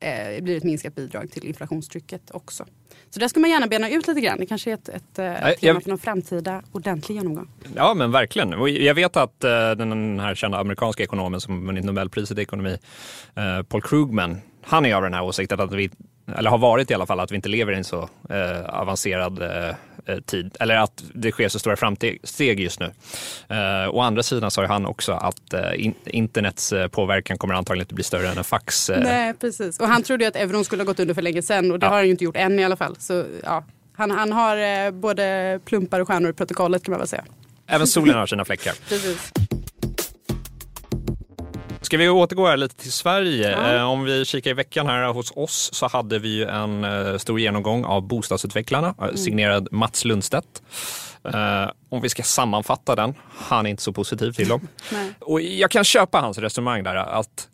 eh, 0.00 0.42
blir 0.42 0.54
det 0.54 0.56
ett 0.56 0.64
minskat 0.64 0.94
bidrag 0.94 1.30
till 1.30 1.44
inflationstrycket 1.46 2.30
också. 2.30 2.64
Så 3.10 3.20
där 3.20 3.28
ska 3.28 3.40
man 3.40 3.50
gärna 3.50 3.66
bena 3.66 3.90
ut 3.90 4.06
lite 4.06 4.20
grann. 4.20 4.38
Det 4.38 4.46
kanske 4.46 4.70
är 4.70 4.74
ett, 4.74 4.88
ett, 4.88 5.18
eh, 5.18 5.24
jag- 5.24 5.58
tema 5.58 5.80
för 5.80 5.88
någon 5.88 5.98
framtida 5.98 6.62
ordentlig 6.72 7.14
genomgång. 7.16 7.48
Ja, 7.74 7.94
men 7.94 8.12
verkligen. 8.12 8.50
Jag 8.84 8.94
vet 8.94 9.16
att 9.16 9.44
eh, 9.44 9.50
den 9.70 10.20
här 10.20 10.34
kända 10.34 10.58
amerikanska 10.58 11.02
ekonomen 11.02 11.40
som 11.40 11.66
vunnit 11.66 11.84
Nobelpriset 11.84 12.38
i 12.38 12.40
ekonomi, 12.42 12.76
Paul 13.68 13.82
Krugman, 13.82 14.36
han 14.66 14.86
är 14.86 14.94
av 14.94 15.02
den 15.02 15.14
här 15.14 15.22
åsikten 15.22 15.60
att 15.60 15.72
vi, 15.72 15.90
eller 16.36 16.50
har 16.50 16.58
varit 16.58 16.90
i 16.90 16.94
alla 16.94 17.06
fall, 17.06 17.20
att 17.20 17.30
vi 17.30 17.36
inte 17.36 17.48
lever 17.48 17.72
i 17.72 17.76
en 17.76 17.84
så 17.84 18.08
eh, 18.30 18.64
avancerad 18.80 19.42
eh, 19.42 19.68
eh, 20.06 20.20
tid. 20.26 20.56
Eller 20.60 20.76
att 20.76 21.04
det 21.14 21.32
sker 21.32 21.48
så 21.48 21.58
stora 21.58 21.76
framsteg 21.76 22.60
just 22.60 22.80
nu. 22.80 22.92
Eh, 23.48 23.88
å 23.94 24.00
andra 24.00 24.22
sidan 24.22 24.50
sa 24.50 24.62
ju 24.62 24.68
han 24.68 24.86
också 24.86 25.12
att 25.12 25.52
eh, 25.52 25.84
in, 25.84 25.94
internets 26.06 26.72
eh, 26.72 26.88
påverkan 26.88 27.38
kommer 27.38 27.54
antagligen 27.54 27.82
inte 27.84 27.94
bli 27.94 28.04
större 28.04 28.28
än 28.28 28.38
en 28.38 28.44
fax. 28.44 28.90
Nej, 28.98 29.34
precis. 29.34 29.80
Och 29.80 29.88
han 29.88 30.02
trodde 30.02 30.24
ju 30.24 30.28
att 30.28 30.36
euron 30.36 30.64
skulle 30.64 30.82
ha 30.82 30.86
gått 30.86 31.00
under 31.00 31.14
för 31.14 31.22
länge 31.22 31.42
sedan 31.42 31.72
och 31.72 31.78
det 31.78 31.86
Ja. 31.86 31.90
har 31.90 31.96
han 31.96 32.04
ju 32.04 32.10
inte 32.10 32.24
gjort 32.24 32.36
än 32.36 32.58
i 32.58 32.64
alla 32.64 32.76
fall. 32.76 32.96
Så 32.98 33.24
ja, 33.44 33.64
han, 33.96 34.10
han 34.10 34.32
har 34.32 34.90
både 34.90 35.60
plumpar 35.64 36.00
och 36.00 36.08
stjärnor 36.08 36.30
i 36.30 36.32
protokollet 36.32 36.84
kan 36.84 36.92
man 36.92 36.98
väl 36.98 37.08
säga. 37.08 37.24
Även 37.66 37.86
solen 37.86 38.14
har 38.14 38.26
sina 38.26 38.44
fläckar. 38.44 38.72
Precis. 38.88 39.32
Ska 41.86 41.96
vi 41.96 42.08
återgå 42.08 42.46
här 42.46 42.56
lite 42.56 42.74
till 42.76 42.92
Sverige? 42.92 43.50
Ja. 43.50 43.74
Eh, 43.74 43.90
Om 43.90 44.04
vi 44.04 44.24
kikar 44.24 44.50
i 44.50 44.54
veckan 44.54 44.86
här 44.86 45.12
hos 45.12 45.32
oss 45.36 45.70
så 45.72 45.88
hade 45.88 46.18
vi 46.18 46.28
ju 46.28 46.44
en 46.44 46.84
eh, 46.84 47.16
stor 47.18 47.40
genomgång 47.40 47.84
av 47.84 48.02
bostadsutvecklarna 48.06 48.88
eh, 48.98 49.04
Mm. 49.04 49.16
signerad 49.16 49.68
Mats 49.72 50.04
Lundstedt. 50.04 50.62
Om 51.88 52.00
vi 52.02 52.08
ska 52.08 52.22
sammanfatta 52.22 52.94
den, 52.94 53.14
han 53.38 53.66
är 53.66 53.70
inte 53.70 53.82
så 53.82 53.92
positiv 53.92 54.32
till 54.32 54.48
dem. 54.48 54.68
Och 55.20 55.40
jag 55.40 55.70
kan 55.70 55.84
köpa 55.84 56.18
hans 56.20 56.38
resonemang 56.38 56.82
där 56.82 56.96
att 56.96 57.48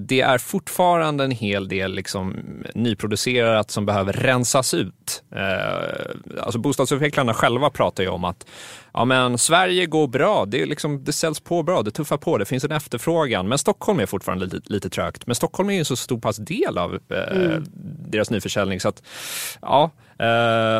det 0.00 0.20
är 0.20 0.38
fortfarande 0.38 1.24
en 1.24 1.30
hel 1.30 1.68
del 1.68 1.94
liksom, 1.94 2.36
nyproducerat 2.74 3.70
som 3.70 3.86
behöver 3.86 4.12
rensas 4.12 4.74
ut. 4.74 5.22
Eh, 5.36 6.40
alltså 6.40 6.58
bostadsutvecklarna 6.58 7.34
själva 7.34 7.70
pratar 7.70 8.02
ju 8.02 8.08
om 8.08 8.24
att 8.24 8.46
ja, 8.92 9.04
men 9.04 9.38
Sverige 9.38 9.86
går 9.86 10.08
bra, 10.08 10.44
det, 10.46 10.62
är 10.62 10.66
liksom, 10.66 11.04
det 11.04 11.12
säljs 11.12 11.40
på 11.40 11.62
bra, 11.62 11.82
det 11.82 11.90
tuffar 11.90 12.16
på, 12.16 12.38
det 12.38 12.44
finns 12.44 12.64
en 12.64 12.72
efterfrågan. 12.72 13.48
Men 13.48 13.58
Stockholm 13.58 14.00
är 14.00 14.06
fortfarande 14.06 14.44
lite, 14.44 14.72
lite 14.72 14.90
trögt. 14.90 15.26
Men 15.26 15.34
Stockholm 15.34 15.68
är 15.68 15.72
ju 15.72 15.78
en 15.78 15.84
så 15.84 15.96
stor 15.96 16.18
pass 16.18 16.36
del 16.36 16.78
av 16.78 16.94
eh, 16.94 17.62
deras 18.10 18.30
nyförsäljning. 18.30 18.80
Så 18.80 18.88
att, 18.88 19.02
ja, 19.62 19.90
eh, 20.11 20.11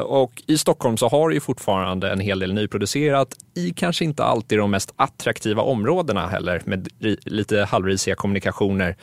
och 0.05 0.43
i 0.47 0.59
Stockholm 0.59 0.97
så 0.97 1.09
har 1.09 1.29
det 1.29 1.35
ju 1.35 1.41
fortfarande 1.41 2.11
en 2.13 2.21
hel 2.21 2.39
del 2.39 2.53
nyproducerat 2.55 3.35
i 3.55 3.71
kanske 3.71 4.05
inte 4.05 4.25
alltid 4.25 4.59
de 4.59 4.71
mest 4.71 4.93
attraktiva 4.97 5.63
områdena 5.63 6.27
heller 6.29 6.63
med 6.65 6.89
lite 7.25 7.65
halvrisiga 7.65 8.15
kommunikationer. 8.15 8.97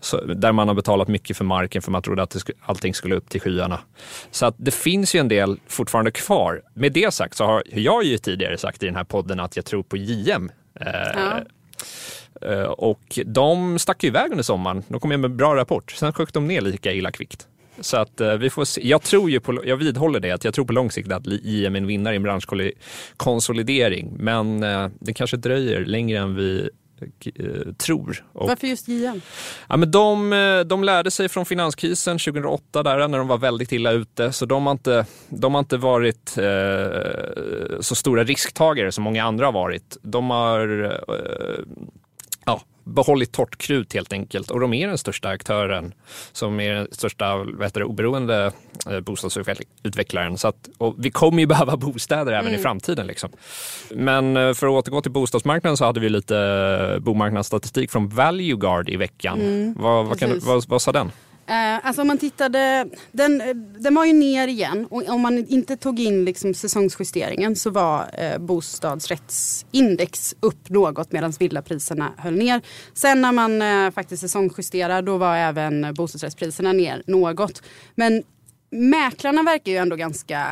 Så, 0.00 0.20
där 0.24 0.52
man 0.52 0.68
har 0.68 0.74
betalat 0.74 1.08
mycket 1.08 1.36
för 1.36 1.44
marken 1.44 1.82
för 1.82 1.90
man 1.90 2.02
trodde 2.02 2.22
att 2.22 2.32
sku, 2.40 2.52
allting 2.60 2.94
skulle 2.94 3.14
upp 3.14 3.28
till 3.28 3.40
skyarna. 3.40 3.80
Så 4.30 4.46
att 4.46 4.54
det 4.58 4.74
finns 4.74 5.14
ju 5.14 5.20
en 5.20 5.28
del 5.28 5.60
fortfarande 5.66 6.10
kvar. 6.10 6.62
Med 6.74 6.92
det 6.92 7.14
sagt 7.14 7.36
så 7.36 7.44
har 7.44 7.62
jag 7.66 8.04
ju 8.04 8.18
tidigare 8.18 8.58
sagt 8.58 8.82
i 8.82 8.86
den 8.86 8.96
här 8.96 9.04
podden 9.04 9.40
att 9.40 9.56
jag 9.56 9.64
tror 9.64 9.82
på 9.82 9.96
JM. 9.96 10.50
Eh, 10.80 10.86
Ja. 11.14 11.40
eh, 12.50 12.62
och 12.62 13.18
de 13.26 13.78
stack 13.78 14.04
iväg 14.04 14.30
under 14.30 14.44
sommaren. 14.44 14.82
De 14.88 15.00
kom 15.00 15.08
med 15.08 15.24
en 15.24 15.36
bra 15.36 15.56
rapport. 15.56 15.90
Sen 15.92 16.12
sjönk 16.12 16.32
de 16.32 16.46
ner 16.46 16.60
lika 16.60 16.92
illa 16.92 17.10
kvickt. 17.12 17.48
Så 17.80 17.96
att 17.96 18.20
eh, 18.20 18.32
vi 18.32 18.50
får 18.50 18.64
se. 18.64 18.88
Jag 18.88 19.02
tror 19.02 19.30
ju 19.30 19.40
på, 19.40 19.62
jag 19.66 19.76
vidhåller 19.76 20.20
det, 20.20 20.30
att 20.30 20.44
jag 20.44 20.54
tror 20.54 20.64
på 20.64 20.72
lång 20.72 20.90
sikt 20.90 21.12
att 21.12 21.26
JM 21.26 21.74
är 21.74 21.80
en 21.80 21.86
vinnare 21.86 22.14
i 22.14 22.16
en 22.16 22.22
branschkonsolidering. 22.22 24.16
Men 24.18 24.62
eh, 24.62 24.88
det 25.00 25.12
kanske 25.12 25.36
dröjer 25.36 25.84
längre 25.84 26.18
än 26.18 26.34
vi 26.34 26.70
eh, 27.34 27.72
tror. 27.72 28.24
Och, 28.32 28.48
Varför 28.48 28.66
just 28.66 28.88
JM? 28.88 29.20
ja, 29.68 29.76
men 29.76 29.90
de, 29.90 30.32
eh, 30.32 30.60
de 30.60 30.84
lärde 30.84 31.10
sig 31.10 31.28
från 31.28 31.46
finanskrisen 31.46 32.18
2008 32.18 32.82
där, 32.82 33.08
när 33.08 33.18
de 33.18 33.28
var 33.28 33.38
väldigt 33.38 33.72
illa 33.72 33.92
ute. 33.92 34.32
Så 34.32 34.46
de 34.46 34.66
har 34.66 34.72
inte, 34.72 35.06
de 35.28 35.54
har 35.54 35.58
inte 35.58 35.76
varit 35.76 36.38
eh, 36.38 37.80
så 37.80 37.94
stora 37.94 38.24
risktagare 38.24 38.92
som 38.92 39.04
många 39.04 39.24
andra 39.24 39.46
har 39.46 39.52
varit. 39.52 39.96
De 40.02 40.30
har 40.30 40.84
eh, 40.84 41.64
ja, 42.44 42.60
behållit 42.84 43.32
torrt 43.32 43.56
krut 43.58 43.94
helt 43.94 44.12
enkelt 44.12 44.50
och 44.50 44.60
de 44.60 44.74
är 44.74 44.88
den 44.88 44.98
största 44.98 45.28
aktören 45.28 45.94
som 46.32 46.60
är 46.60 46.74
den 46.74 46.88
största 46.92 47.46
heter 47.62 47.80
det, 47.80 47.86
oberoende 47.86 48.52
eh, 48.90 49.00
bostadsutvecklaren. 49.00 50.38
Så 50.38 50.48
att, 50.48 50.68
och 50.78 50.94
vi 50.98 51.10
kommer 51.10 51.40
ju 51.40 51.46
behöva 51.54 51.76
bostäder 51.76 52.32
även 52.32 52.54
i 52.54 52.58
framtiden. 52.58 53.06
Liksom. 53.06 53.30
Men 53.90 54.36
eh, 54.36 54.54
för 54.54 54.66
att 54.66 54.72
återgå 54.72 55.00
till 55.00 55.12
bostadsmarknaden 55.12 55.76
så 55.76 55.84
hade 55.84 56.00
vi 56.00 56.08
lite 56.08 56.38
eh, 56.94 56.98
bomarknadsstatistik 56.98 57.90
från 57.90 58.08
Valueguard 58.08 58.88
i 58.88 58.96
veckan. 58.96 59.74
vad, 59.78 60.06
vad, 60.06 60.18
kan, 60.18 60.30
du- 60.30 60.38
vad, 60.38 60.68
vad 60.68 60.82
sa 60.82 60.92
den? 60.92 61.10
Eh, 61.46 61.86
alltså 61.86 62.02
om 62.02 62.08
man 62.08 62.18
tittade, 62.18 62.86
den, 63.12 63.42
den 63.78 63.94
var 63.94 64.04
ju 64.04 64.12
ner 64.12 64.48
igen 64.48 64.86
och 64.90 65.08
om 65.08 65.20
man 65.20 65.46
inte 65.46 65.76
tog 65.76 66.00
in 66.00 66.24
liksom 66.24 66.54
säsongsjusteringen 66.54 67.56
så 67.56 67.70
var 67.70 68.10
eh, 68.18 68.38
bostadsrättsindex 68.38 70.34
upp 70.40 70.70
något 70.70 71.12
medan 71.12 71.32
villapriserna 71.38 72.12
höll 72.16 72.34
ner. 72.34 72.62
Sen 72.94 73.20
när 73.20 73.32
man 73.32 73.62
eh, 73.62 73.90
faktiskt 73.90 74.20
säsongsjusterar 74.20 75.02
då 75.02 75.16
var 75.16 75.36
även 75.36 75.94
bostadsrättspriserna 75.94 76.72
ner 76.72 77.02
något. 77.06 77.62
Men 77.94 78.22
Mäklarna 78.76 79.42
verkar 79.42 79.72
ju 79.72 79.78
ändå 79.78 79.96
ganska 79.96 80.46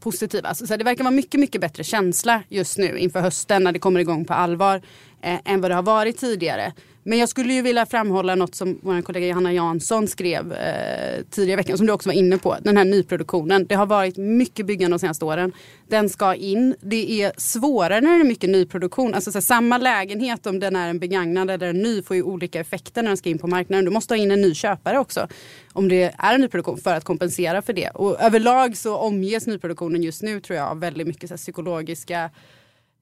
positiva. 0.00 0.48
Alltså 0.48 0.66
så 0.66 0.76
det 0.76 0.84
verkar 0.84 1.04
vara 1.04 1.14
mycket, 1.14 1.40
mycket 1.40 1.60
bättre 1.60 1.84
känsla 1.84 2.42
just 2.48 2.78
nu 2.78 2.98
inför 2.98 3.20
hösten 3.20 3.64
när 3.64 3.72
det 3.72 3.78
kommer 3.78 4.00
igång 4.00 4.24
på 4.24 4.34
allvar 4.34 4.82
eh, 5.22 5.38
än 5.44 5.60
vad 5.60 5.70
det 5.70 5.74
har 5.74 5.82
varit 5.82 6.18
tidigare. 6.18 6.72
Men 7.02 7.18
jag 7.18 7.28
skulle 7.28 7.52
ju 7.52 7.62
vilja 7.62 7.86
framhålla 7.86 8.34
något 8.34 8.54
som 8.54 8.78
vår 8.82 9.02
kollega 9.02 9.26
Johanna 9.26 9.52
Jansson 9.52 10.08
skrev 10.08 10.52
eh, 10.52 11.24
tidigare 11.30 11.52
i 11.52 11.56
veckan 11.56 11.76
som 11.76 11.86
du 11.86 11.92
också 11.92 12.08
var 12.08 12.14
inne 12.14 12.38
på. 12.38 12.56
Den 12.62 12.76
här 12.76 12.84
nyproduktionen. 12.84 13.66
Det 13.66 13.74
har 13.74 13.86
varit 13.86 14.16
mycket 14.16 14.66
byggande 14.66 14.94
de 14.94 14.98
senaste 14.98 15.24
åren. 15.24 15.52
Den 15.88 16.08
ska 16.08 16.34
in. 16.34 16.74
Det 16.80 17.22
är 17.22 17.32
svårare 17.36 18.00
när 18.00 18.10
det 18.10 18.24
är 18.24 18.24
mycket 18.24 18.50
nyproduktion. 18.50 19.14
Alltså 19.14 19.32
så 19.32 19.36
här, 19.36 19.42
samma 19.42 19.78
lägenhet 19.78 20.46
om 20.46 20.60
den 20.60 20.76
är 20.76 20.88
en 20.88 20.98
begagnad 20.98 21.50
eller 21.50 21.66
en 21.66 21.82
ny 21.82 22.02
får 22.02 22.16
ju 22.16 22.22
olika 22.22 22.60
effekter 22.60 23.02
när 23.02 23.10
den 23.10 23.16
ska 23.16 23.28
in 23.28 23.38
på 23.38 23.46
marknaden. 23.46 23.84
Du 23.84 23.90
måste 23.90 24.14
ha 24.14 24.18
in 24.18 24.30
en 24.30 24.40
ny 24.40 24.54
köpare 24.54 24.98
också 24.98 25.28
om 25.72 25.88
det 25.88 26.14
är 26.18 26.34
en 26.34 26.40
nyproduktion 26.40 26.78
för 26.78 26.94
att 26.94 27.04
kompensera 27.04 27.62
för 27.62 27.72
det. 27.72 27.88
Och 27.88 28.20
överlag 28.20 28.76
så 28.76 28.96
omges 28.96 29.46
nyproduktionen 29.46 30.02
just 30.02 30.22
nu 30.22 30.40
tror 30.40 30.58
jag 30.58 30.68
av 30.68 30.80
väldigt 30.80 31.06
mycket 31.06 31.28
så 31.28 31.34
här, 31.34 31.38
psykologiska 31.38 32.30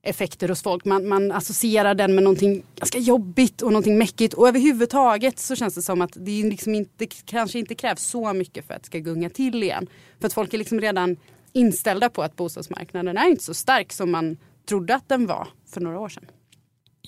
effekter 0.08 0.48
hos 0.48 0.62
folk. 0.62 0.84
Man, 0.84 1.08
man 1.08 1.32
associerar 1.32 1.94
den 1.94 2.14
med 2.14 2.24
någonting 2.24 2.62
ganska 2.76 2.98
jobbigt 2.98 3.62
och 3.62 3.72
någonting 3.72 3.98
mäckigt. 3.98 4.34
Och 4.34 4.48
överhuvudtaget 4.48 5.38
så 5.38 5.56
känns 5.56 5.74
det 5.74 5.82
som 5.82 6.00
att 6.00 6.12
det, 6.14 6.42
liksom 6.42 6.74
inte, 6.74 7.06
kanske 7.06 7.58
inte 7.58 7.74
krävs 7.74 8.02
så 8.02 8.32
mycket 8.32 8.66
för 8.66 8.74
att 8.74 8.82
det 8.82 8.86
ska 8.86 8.98
gunga 8.98 9.30
till 9.30 9.62
igen. 9.62 9.86
För 10.20 10.26
att 10.26 10.32
folk 10.32 10.54
är 10.54 10.58
liksom 10.58 10.80
redan 10.80 11.16
inställda 11.52 12.08
på 12.08 12.22
att 12.22 12.36
bostadsmarknaden 12.36 13.16
är 13.16 13.26
inte 13.26 13.44
så 13.44 13.54
stark 13.54 13.92
som 13.92 14.10
man 14.10 14.36
trodde 14.68 14.94
att 14.94 15.08
den 15.08 15.26
var 15.26 15.48
för 15.72 15.80
några 15.80 16.00
år 16.00 16.08
sedan. 16.08 16.24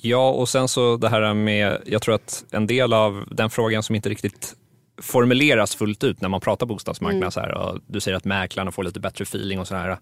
Ja, 0.03 0.31
och 0.31 0.49
sen 0.49 0.69
så 0.69 0.97
det 0.97 1.09
här 1.09 1.35
med, 1.35 1.83
jag 1.87 2.03
tror 2.03 2.15
att 2.15 2.45
en 2.51 2.67
del 2.67 2.93
av 2.93 3.25
den 3.31 3.51
frågan 3.51 3.83
som 3.83 3.95
inte 3.95 4.09
riktigt 4.09 4.55
formuleras 5.03 5.75
fullt 5.75 6.05
ut 6.05 6.21
när 6.21 6.29
man 6.29 6.41
pratar 6.41 6.67
bostadsmarknad 6.67 7.33
så 7.33 7.41
här, 7.41 7.55
och 7.55 7.79
du 7.87 8.01
säger 8.01 8.17
att 8.17 8.25
mäklarna 8.25 8.73
får 8.73 8.85
lite 8.85 9.01
bättre 9.01 9.23
feeling 9.23 9.61
och 9.61 9.69
så 9.69 9.75
här. 9.75 9.99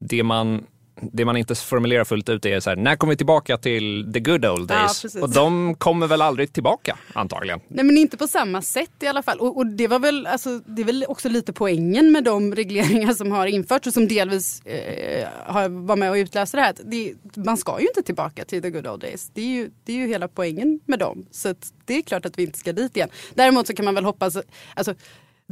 Det 0.00 0.22
man, 0.22 0.66
det 1.12 1.24
man 1.24 1.36
inte 1.36 1.54
formulerar 1.54 2.04
fullt 2.04 2.28
ut 2.28 2.46
är 2.46 2.60
så 2.60 2.70
här, 2.70 2.76
när 2.76 2.96
kommer 2.96 3.12
vi 3.12 3.16
tillbaka 3.16 3.56
till 3.58 4.10
the 4.14 4.20
good 4.20 4.46
old 4.46 4.70
Ja, 4.70 4.78
days? 4.78 5.02
precis. 5.02 5.22
och 5.22 5.30
de 5.30 5.74
kommer 5.74 6.06
väl 6.06 6.22
aldrig 6.22 6.52
tillbaka 6.52 6.98
antagligen. 7.12 7.60
Nej 7.68 7.84
men 7.84 7.96
inte 7.98 8.16
på 8.16 8.26
samma 8.26 8.62
sätt 8.62 8.90
i 9.00 9.06
alla 9.06 9.22
fall. 9.22 9.38
Och, 9.38 9.56
och 9.56 9.66
det 9.66 9.88
var 9.88 9.98
väl, 9.98 10.26
alltså, 10.26 10.58
det 10.58 10.82
är 10.82 10.86
väl 10.86 11.04
också 11.08 11.28
lite 11.28 11.52
poängen 11.52 12.12
med 12.12 12.24
de 12.24 12.54
regleringar 12.54 13.14
som 13.14 13.32
har 13.32 13.46
införts 13.46 13.86
och 13.86 13.92
som 13.92 14.08
delvis 14.08 14.60
eh, 14.66 15.28
har, 15.46 15.68
var 15.68 15.96
med 15.96 16.10
och 16.10 16.14
utlöste 16.14 16.56
det 16.56 16.60
här. 16.62 16.74
Det, 16.84 17.14
man 17.36 17.56
ska 17.56 17.80
ju 17.80 17.86
inte 17.86 18.02
tillbaka 18.02 18.44
till 18.44 18.62
the 18.62 18.70
good 18.70 18.86
old 18.86 19.00
days. 19.00 19.30
Det 19.34 19.40
är 19.40 19.46
ju, 19.46 19.70
det 19.84 19.92
är 19.92 19.96
ju 19.96 20.06
hela 20.06 20.28
poängen 20.28 20.80
med 20.86 20.98
dem. 20.98 21.26
Så 21.30 21.54
det 21.84 21.94
är 21.94 22.02
klart 22.02 22.26
att 22.26 22.38
vi 22.38 22.42
inte 22.42 22.58
ska 22.58 22.72
dit 22.72 22.96
igen. 22.96 23.08
Däremot 23.34 23.66
så 23.66 23.74
kan 23.74 23.84
man 23.84 23.94
väl 23.94 24.04
hoppas, 24.04 24.36
alltså, 24.74 24.94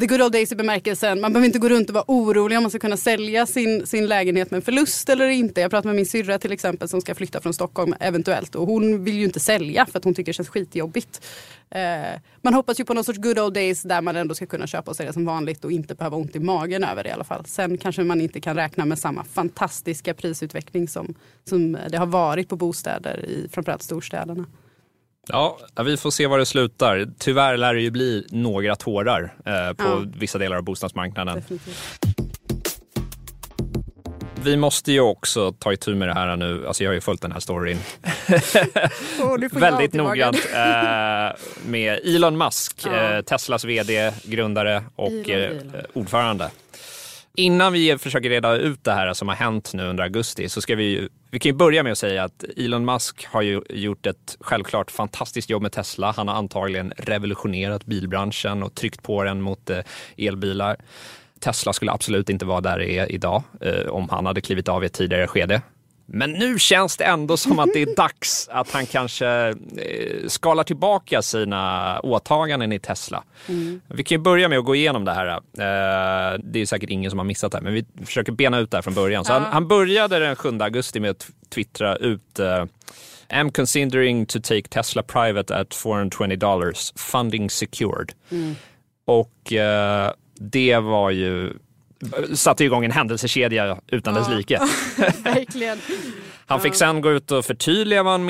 The 0.01 0.07
good 0.07 0.23
old 0.23 0.33
days 0.33 0.53
i 0.53 0.57
bemärkelsen, 0.57 1.21
man 1.21 1.33
behöver 1.33 1.47
inte 1.47 1.59
gå 1.59 1.69
runt 1.69 1.89
och 1.89 1.95
vara 1.95 2.05
orolig 2.09 2.59
om 2.59 2.63
man 2.63 2.71
ska 2.71 2.79
kunna 2.79 2.97
sälja 2.97 3.47
sin, 3.47 3.87
sin 3.87 4.07
lägenhet 4.07 4.51
med 4.51 4.59
en 4.59 4.63
förlust 4.63 5.09
eller 5.09 5.29
inte. 5.29 5.61
Jag 5.61 5.71
pratade 5.71 5.89
med 5.89 5.97
min 5.97 6.07
syrra 6.07 6.39
till 6.39 6.53
exempel 6.53 6.89
som 6.89 7.01
ska 7.01 7.15
flytta 7.15 7.41
från 7.41 7.55
Stockholm 7.55 7.95
eventuellt 8.01 8.55
och 8.55 8.67
hon 8.67 9.05
vill 9.05 9.15
ju 9.15 9.25
inte 9.25 9.41
sälja 9.41 9.87
för 9.87 9.99
att 9.99 10.05
hon 10.05 10.15
tycker 10.15 10.33
det 10.33 10.35
känns 10.35 10.49
skitjobbigt. 10.49 11.25
Eh, 11.71 12.21
man 12.43 12.55
hoppas 12.55 12.81
ju 12.81 12.85
på 12.85 12.95
någon 12.95 13.05
sorts 13.05 13.19
good 13.19 13.39
old 13.39 13.55
days 13.55 13.83
där 13.83 14.01
man 14.01 14.17
ändå 14.17 14.35
ska 14.35 14.47
kunna 14.47 14.67
köpa 14.67 14.91
och 14.91 14.97
sälja 14.97 15.13
som 15.13 15.25
vanligt 15.25 15.65
och 15.65 15.73
inte 15.73 15.95
behöva 15.95 16.17
ont 16.17 16.37
i 16.37 16.41
magen 16.41 16.85
över 16.85 17.03
det 17.03 17.09
i 17.09 17.13
alla 17.13 17.25
fall. 17.25 17.45
Sen 17.47 17.79
kanske 17.79 18.05
man 18.05 18.21
inte 18.21 18.41
kan 18.41 18.57
räkna 18.57 18.85
med 18.85 18.99
samma 18.99 19.25
fantastiska 19.25 20.15
prisutveckling 20.15 20.89
som, 20.89 21.15
som 21.45 21.79
det 21.91 21.97
har 21.97 22.07
varit 22.07 22.49
på 22.49 22.57
bostäder 22.57 23.25
i 23.25 23.49
framförallt 23.53 23.83
storstäderna. 23.83 24.47
Ja, 25.29 25.59
vi 25.85 25.97
får 25.97 26.11
se 26.11 26.27
var 26.27 26.39
det 26.39 26.47
slutar. 26.47 27.07
Tyvärr 27.19 27.57
lär 27.57 27.75
det 27.75 27.81
ju 27.81 27.91
bli 27.91 28.27
några 28.31 28.77
tårar 28.77 29.35
eh, 29.47 29.73
på 29.73 29.85
Ja. 29.85 30.03
vissa 30.17 30.39
delar 30.39 30.57
av 30.57 30.63
bostadsmarknaden. 30.63 31.35
Definitivt. 31.35 32.01
Vi 34.43 34.57
måste 34.57 34.93
ju 34.93 35.01
också 35.01 35.53
ta 35.53 35.73
itu 35.73 35.95
med 35.95 36.09
det 36.09 36.15
här 36.15 36.37
nu. 36.37 36.67
Alltså 36.67 36.85
jag 36.85 36.91
har 36.91 36.95
ju 36.95 37.01
följt 37.01 37.23
den 37.23 37.33
här 37.33 37.41
storyn 37.41 37.79
jag 39.19 39.51
väldigt 39.61 39.93
noggrant 39.93 40.37
eh, 40.55 41.37
med 41.67 42.01
Elon 42.05 42.39
Musk, 42.39 42.83
Ja. 42.87 42.93
eh, 43.17 43.21
Teslas 43.23 43.65
vd, 43.65 44.13
grundare 44.25 44.85
och 44.97 45.29
eh, 45.31 45.53
ordförande. 45.93 46.51
Innan 47.39 47.73
vi 47.73 47.99
försöker 47.99 48.31
reda 48.31 48.57
ut 48.57 48.85
det 48.85 48.93
här 48.93 49.15
som 49.15 49.29
har 49.29 49.35
hänt 49.35 49.75
nu 49.75 49.87
under 49.87 50.05
augusti 50.05 50.49
så 50.49 50.61
ska 50.61 50.77
vi 50.77 50.85
ju, 50.85 51.09
vi 51.31 51.39
kan 51.39 51.51
ju 51.51 51.57
börja 51.57 51.83
med 51.83 51.93
att 51.93 51.99
säga 51.99 52.25
att 52.25 52.45
Elon 52.57 52.85
Musk 52.85 53.27
har 53.27 53.43
ju 53.43 53.63
gjort 53.69 54.07
ett 54.07 54.37
självklart 54.41 54.91
fantastiskt 54.91 55.51
jobb 55.51 55.63
med 55.63 55.73
Tesla. 55.73 56.15
Han 56.17 56.29
har 56.29 56.35
antagligen 56.35 56.93
revolutionerat 56.97 57.87
bilbranschen 57.87 58.63
och 58.63 58.75
tryckt 58.75 59.03
på 59.03 59.23
den 59.23 59.41
mot 59.41 59.71
eh, 59.71 59.79
elbilar. 60.17 60.77
Tesla 61.41 61.73
skulle 61.73 61.93
absolut 61.93 62.31
inte 62.31 62.45
vara 62.45 62.61
där 62.61 62.79
det 62.79 62.91
är 62.91 63.13
idag 63.13 63.43
eh, 63.61 63.89
om 63.89 64.09
han 64.09 64.27
hade 64.27 64.41
klivit 64.41 64.69
av 64.69 64.83
i 64.83 64.87
ett 64.87 64.93
tidigare 64.93 65.27
skede. 65.27 65.63
Men 66.11 66.33
nu 66.33 66.59
känns 66.59 66.97
det 66.97 67.05
ändå 67.05 67.37
som 67.37 67.59
att 67.59 67.73
det 67.73 67.83
är 67.83 67.97
dags 67.97 68.49
att 68.53 68.71
han 68.71 68.87
kanske 68.87 69.27
eh, 69.27 70.27
skalar 70.27 70.65
tillbaka 70.65 71.23
sina 71.23 72.01
åtaganden 72.01 72.73
i 72.73 72.79
Tesla. 72.79 73.25
Vi 73.89 74.05
kan 74.05 74.17
ju 74.17 74.23
börja 74.23 74.49
med 74.49 74.59
att 74.59 74.65
gå 74.65 74.75
igenom 74.75 75.05
det 75.05 75.13
här. 75.13 75.27
Eh, 75.27 76.39
det 76.45 76.61
är 76.61 76.67
säkert 76.67 76.91
ingen 76.91 77.11
som 77.11 77.19
har 77.19 77.27
missat 77.27 77.53
det 77.53 77.59
här, 77.59 77.65
men 77.65 77.75
vi 77.75 77.85
försöker 78.07 78.33
bena 78.33 78.59
ut 78.59 78.71
det 78.71 78.77
här 78.77 78.83
från 78.83 78.95
början. 78.95 79.25
Så 79.25 79.33
han, 79.33 79.43
han 79.43 79.69
började 79.69 80.19
den 80.19 80.37
7 80.37 80.59
augusti 80.61 81.01
med 81.01 81.11
att 81.11 81.31
twittra 81.51 81.97
ut 81.97 82.39
eh, 82.39 82.65
I'm 83.29 83.51
considering 83.53 84.27
to 84.27 84.41
take 84.41 84.69
Tesla 84.69 85.03
private 85.03 85.57
at 85.57 85.75
420 85.75 86.37
dollars, 86.37 86.93
funding 86.97 87.51
secured. 87.51 88.13
Och 89.05 89.53
eh, 89.53 90.13
det 90.41 90.79
var 90.79 91.11
ju 91.11 91.53
satte 92.35 92.65
igång 92.65 92.85
en 92.85 92.91
händelsekedja 92.91 93.79
utan 93.87 94.15
dess 94.15 94.29
like. 94.29 94.59
Verkligen. 95.23 95.79
Han 96.47 96.61
fick 96.61 96.75
sen 96.75 97.01
gå 97.01 97.11
ut 97.11 97.31
och 97.31 97.45
förtydliga 97.45 98.03
vad 98.03 98.13
han 98.13 98.27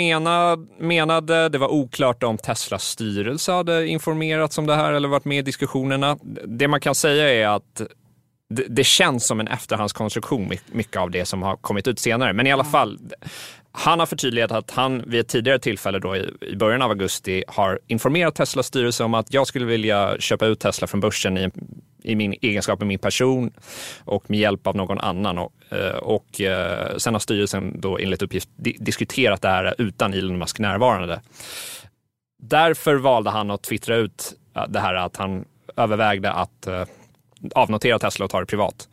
menade. 0.79 1.49
Det 1.49 1.59
var 1.59 1.69
oklart 1.69 2.23
om 2.23 2.39
Teslas 2.39 2.85
styrelse 2.85 3.53
hade 3.53 3.87
informerats 3.87 4.59
om 4.59 4.67
det 4.67 4.75
här 4.75 4.93
eller 4.93 5.09
varit 5.09 5.25
med 5.25 5.39
i 5.39 5.43
diskussionerna. 5.43 6.19
Det 6.47 6.69
man 6.69 6.81
kan 6.81 6.95
säga 6.95 7.35
är 7.35 7.57
att 7.57 7.83
det, 8.69 8.85
känns 8.85 9.27
som 9.27 9.41
en 9.41 9.49
efterhandskonstruktion, 9.49 10.49
my- 10.49 10.59
mycket 10.73 10.97
av 10.97 11.11
det 11.11 11.25
som 11.25 11.43
har 11.43 11.57
kommit 11.57 11.89
ut 11.89 11.99
senare. 11.99 12.33
Men 12.33 12.47
i 12.47 12.53
alla 12.53 12.65
fall, 12.65 12.99
han 13.73 13.99
har 13.99 14.07
förtydligat 14.07 14.53
att 14.53 14.71
han 14.71 15.03
vid 15.07 15.21
ett 15.21 15.29
tidigare 15.29 15.59
tillfälle 15.59 15.99
då 15.99 16.17
i, 16.17 16.57
början 16.57 16.83
av 16.83 16.91
augusti 16.91 17.45
har 17.49 17.81
informerat 17.87 18.35
Teslas 18.35 18.67
styrelse 18.67 19.05
om 19.05 19.15
att 19.15 19.35
jag 19.35 19.47
skulle 19.47 19.67
vilja 19.67 20.17
köpa 20.19 20.47
ut 20.47 20.61
Tesla 20.61 20.87
från 20.87 21.01
börsen 21.01 21.39
i, 21.39 21.51
i 22.03 22.15
min 22.15 22.35
egenskap 22.43 22.83
av 22.83 22.87
min 22.87 22.99
person 22.99 23.53
och 24.05 24.31
med 24.31 24.41
hjälp 24.41 24.67
av 24.67 24.77
någon 24.77 25.01
annan. 25.01 25.39
Och, 25.39 25.53
eh, 25.69 25.97
och 25.97 26.41
eh, 26.41 26.97
sen 26.97 27.15
har 27.15 27.19
styrelsen 27.19 27.81
då 27.81 27.99
enligt 27.99 28.23
uppgift 28.23 28.49
diskuterat 28.57 29.43
det 29.43 29.49
här 29.49 29.75
utan 29.79 30.15
Elon 30.15 30.39
Musk 30.39 30.59
närvarande. 30.59 31.21
Därför 32.43 32.95
valde 32.95 33.31
han 33.31 33.51
att 33.51 33.63
twittra 33.63 33.97
ut 33.97 34.35
eh, 34.57 34.65
det 34.69 34.81
här 34.81 34.95
att 34.95 35.17
han 35.17 35.45
övervägde 35.77 36.33
att 36.33 36.69
avnotera 37.55 37.99
Tesla 37.99 38.25
och 38.25 38.31
ta 38.31 38.41
det 38.41 38.47
privat. 38.47 38.89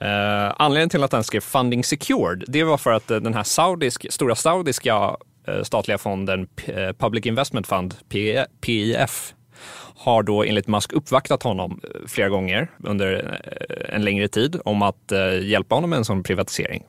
Eh, 0.00 0.54
anledningen 0.56 0.88
till 0.88 1.02
att 1.02 1.10
den 1.10 1.24
skrev 1.24 1.40
funding 1.40 1.84
secured, 1.84 2.44
det 2.48 2.64
var 2.64 2.78
för 2.78 2.92
att 2.92 3.08
den 3.08 3.34
här 3.34 3.42
saudisk, 3.42 4.12
stora 4.12 4.34
saudiska 4.34 5.16
statliga 5.62 5.98
fonden 5.98 6.48
Public 6.98 7.26
Investment 7.26 7.66
Fund, 7.66 7.94
PIF, 8.60 9.34
har 9.96 10.22
då 10.22 10.44
enligt 10.44 10.66
Musk 10.66 10.92
uppvaktat 10.92 11.42
honom 11.42 11.80
eh, 11.82 12.00
flera 12.06 12.28
gånger 12.28 12.70
under 12.84 13.40
eh, 13.44 13.94
en 13.94 14.04
längre 14.04 14.28
tid 14.28 14.60
om 14.64 14.82
att 14.82 15.12
eh, 15.12 15.42
hjälpa 15.42 15.74
honom 15.74 15.90
med 15.90 15.96
en 15.96 16.04
sån 16.04 16.22
privatisering 16.22 16.82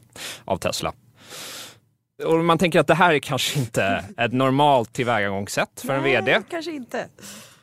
av 0.45 0.57
Tesla. 0.57 0.93
Och 2.25 2.45
man 2.45 2.57
tänker 2.57 2.79
att 2.79 2.87
det 2.87 2.95
här 2.95 3.13
är 3.13 3.19
kanske 3.19 3.59
inte 3.59 4.03
ett 4.17 4.33
normalt 4.33 4.93
tillvägagångssätt 4.93 5.81
för 5.85 5.93
en 5.93 6.03
VD. 6.03 6.41
kanske 6.49 6.71
inte. 6.71 7.05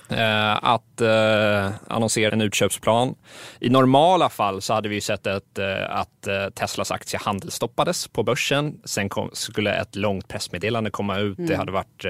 Eh, 0.08 0.64
att 0.64 1.00
eh, 1.00 1.70
annonsera 1.88 2.32
en 2.32 2.40
utköpsplan. 2.40 3.14
I 3.60 3.70
normala 3.70 4.28
fall 4.28 4.62
så 4.62 4.74
hade 4.74 4.88
vi 4.88 5.00
sett 5.00 5.26
ett, 5.26 5.58
eh, 5.58 5.96
att 5.96 6.28
Teslas 6.54 6.90
aktie 6.90 7.20
handelsstoppades 7.22 8.08
på 8.08 8.22
börsen. 8.22 8.80
Sen 8.84 9.08
kom, 9.08 9.30
skulle 9.32 9.74
ett 9.74 9.96
långt 9.96 10.28
pressmeddelande 10.28 10.90
komma 10.90 11.18
ut. 11.18 11.36
Det 11.38 11.56
hade 11.56 11.72
varit 11.72 12.04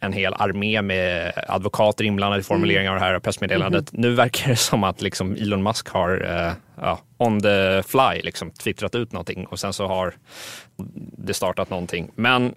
en 0.00 0.12
hel 0.12 0.34
armé 0.34 0.82
med 0.82 1.32
advokater 1.48 2.04
inblandade 2.04 2.40
i 2.40 2.44
formuleringen 2.44 2.92
av 2.92 2.98
det 2.98 3.04
här 3.04 3.18
pressmeddelandet. 3.18 3.92
Nu 3.92 4.14
verkar 4.14 4.48
det 4.48 4.56
som 4.56 4.84
att 4.84 5.02
liksom 5.02 5.34
Elon 5.34 5.62
Musk 5.62 5.88
har 5.88 6.24
eh, 6.24 6.52
ja, 6.80 7.00
on 7.16 7.40
the 7.40 7.82
fly 7.82 8.22
liksom, 8.22 8.50
twittrat 8.50 8.94
ut 8.94 9.12
någonting 9.12 9.46
och 9.46 9.58
sen 9.58 9.72
så 9.72 9.86
har 9.86 10.14
det 11.18 11.34
startat 11.34 11.70
någonting. 11.70 12.10
Men 12.14 12.54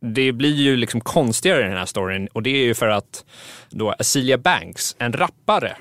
det 0.00 0.32
blir 0.32 0.54
ju 0.54 0.76
liksom 0.76 1.00
konstigare 1.00 1.60
i 1.60 1.68
den 1.68 1.78
här 1.78 1.86
storyn 1.86 2.26
och 2.26 2.42
det 2.42 2.50
är 2.50 2.64
ju 2.64 2.74
för 2.74 2.88
att 2.88 3.24
då 3.70 3.94
Azealia 3.98 4.38
Banks, 4.38 4.96
en 4.98 5.12
rappare 5.12 5.76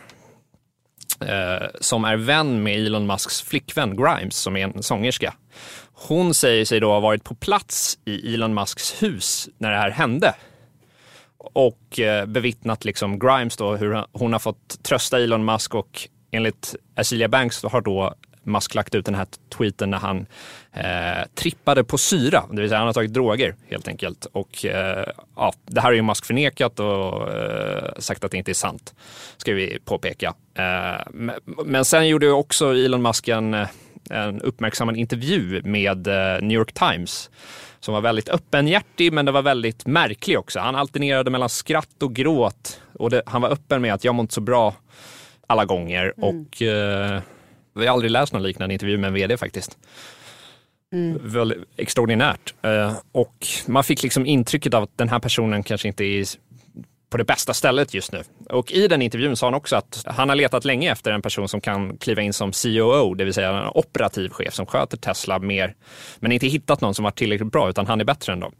eh, 1.21 1.67
som 1.79 2.05
är 2.05 2.15
vän 2.15 2.63
med 2.63 2.85
Elon 2.85 3.07
Musks 3.07 3.41
flickvän 3.41 3.95
Grimes 3.95 4.35
som 4.35 4.57
är 4.57 4.63
en 4.63 4.83
sångerska. 4.83 5.33
Hon 5.93 6.33
säger 6.33 6.65
sig 6.65 6.79
då 6.79 6.91
ha 6.91 6.99
varit 6.99 7.23
på 7.23 7.35
plats 7.35 7.97
i 8.05 8.33
Elon 8.33 8.53
Musks 8.53 9.03
hus 9.03 9.49
när 9.57 9.71
det 9.71 9.77
här 9.77 9.91
hände 9.91 10.33
och 11.43 11.99
eh, 11.99 12.25
bevittnat 12.25 12.85
liksom 12.85 13.19
Grimes 13.19 13.57
då 13.57 13.75
hur 13.75 14.05
hon 14.11 14.33
har 14.33 14.39
fått 14.39 14.83
trösta 14.83 15.19
Elon 15.19 15.45
Musk 15.45 15.75
och 15.75 16.09
enligt 16.31 16.75
Azealia 16.95 17.27
Banks 17.27 17.63
har 17.63 17.81
då 17.81 18.13
Musk 18.43 18.75
lagt 18.75 18.95
ut 18.95 19.05
den 19.05 19.15
här 19.15 19.27
tweeten 19.57 19.89
när 19.89 19.97
han 19.97 20.25
eh, 20.73 21.27
trippade 21.35 21.83
på 21.83 21.97
syra, 21.97 22.43
det 22.51 22.61
vill 22.61 22.69
säga 22.69 22.77
han 22.79 22.87
har 22.87 22.93
tagit 22.93 23.13
droger 23.13 23.55
helt 23.67 23.87
enkelt. 23.87 24.25
Och 24.25 24.65
eh, 24.65 25.05
ja, 25.35 25.53
det 25.65 25.81
här 25.81 25.87
har 25.87 25.93
ju 25.93 26.01
Musk 26.01 26.25
förnekat 26.25 26.79
och 26.79 27.31
eh, 27.31 27.93
sagt 27.97 28.23
att 28.23 28.31
det 28.31 28.37
inte 28.37 28.51
är 28.51 28.53
sant, 28.53 28.93
ska 29.37 29.53
vi 29.53 29.79
påpeka. 29.85 30.33
Eh, 30.55 31.01
men, 31.11 31.35
men 31.65 31.85
sen 31.85 32.07
gjorde 32.07 32.25
ju 32.25 32.31
också 32.31 32.73
Elon 32.73 33.01
Musk 33.01 33.27
en, 33.27 33.53
eh, 33.53 33.67
en 34.09 34.41
uppmärksammad 34.41 34.97
intervju 34.97 35.61
med 35.63 36.07
eh, 36.07 36.41
New 36.41 36.55
York 36.57 36.73
Times 36.73 37.29
som 37.79 37.93
var 37.93 38.01
väldigt 38.01 38.29
öppenhjärtig 38.29 39.13
men 39.13 39.25
det 39.25 39.31
var 39.31 39.41
väldigt 39.41 39.85
märklig 39.85 40.39
också. 40.39 40.59
Han 40.59 40.75
alternerade 40.75 41.31
mellan 41.31 41.49
skratt 41.49 42.03
och 42.03 42.15
gråt 42.15 42.81
och 42.93 43.09
det, 43.09 43.21
han 43.25 43.41
var 43.41 43.49
öppen 43.49 43.81
med 43.81 43.93
att 43.93 44.03
jag 44.03 44.15
mår 44.15 44.23
inte 44.23 44.33
så 44.33 44.41
bra 44.41 44.75
alla 45.47 45.65
gånger 45.65 46.13
och 46.19 46.61
eh, 46.61 47.21
vi 47.75 47.85
har 47.85 47.93
aldrig 47.93 48.11
läst 48.11 48.33
någon 48.33 48.43
liknande 48.43 48.73
intervju 48.73 48.97
med 48.97 49.07
en 49.07 49.13
vd 49.13 49.37
faktiskt. 49.37 49.77
Väldigt 51.21 51.57
extraordinärt. 51.77 52.53
Eh, 52.61 52.93
och 53.11 53.47
man 53.67 53.83
fick 53.83 54.03
liksom 54.03 54.25
intrycket 54.25 54.73
av 54.73 54.83
att 54.83 54.97
den 54.97 55.09
här 55.09 55.19
personen 55.19 55.63
kanske 55.63 55.87
inte 55.87 56.03
är 56.03 56.25
på 57.13 57.17
det 57.17 57.23
bästa 57.23 57.53
stället 57.53 57.93
just 57.93 58.11
nu. 58.11 58.23
Och 58.49 58.71
i 58.71 58.87
den 58.87 59.01
intervjun 59.01 59.35
sa 59.35 59.45
han 59.45 59.53
också 59.53 59.75
att 59.75 60.03
han 60.05 60.29
har 60.29 60.35
letat 60.35 60.65
länge 60.65 60.91
efter 60.91 61.11
en 61.11 61.21
person 61.21 61.47
som 61.47 61.61
kan 61.61 61.97
kliva 61.97 62.21
in 62.21 62.33
som 62.33 62.51
COO, 62.51 63.13
det 63.13 63.23
vill 63.23 63.33
säga 63.33 63.49
en 63.49 63.71
operativ 63.73 64.29
chef 64.29 64.53
som 64.53 64.65
sköter 64.65 64.97
Tesla 64.97 65.39
mer, 65.39 65.75
men 66.19 66.31
inte 66.31 66.47
hittat 66.47 66.81
någon 66.81 66.95
som 66.95 67.03
varit 67.03 67.17
tillräckligt 67.17 67.51
bra, 67.51 67.69
utan 67.69 67.87
han 67.87 68.01
är 68.01 68.05
bättre 68.05 68.33
än 68.33 68.39
dem. 68.39 68.53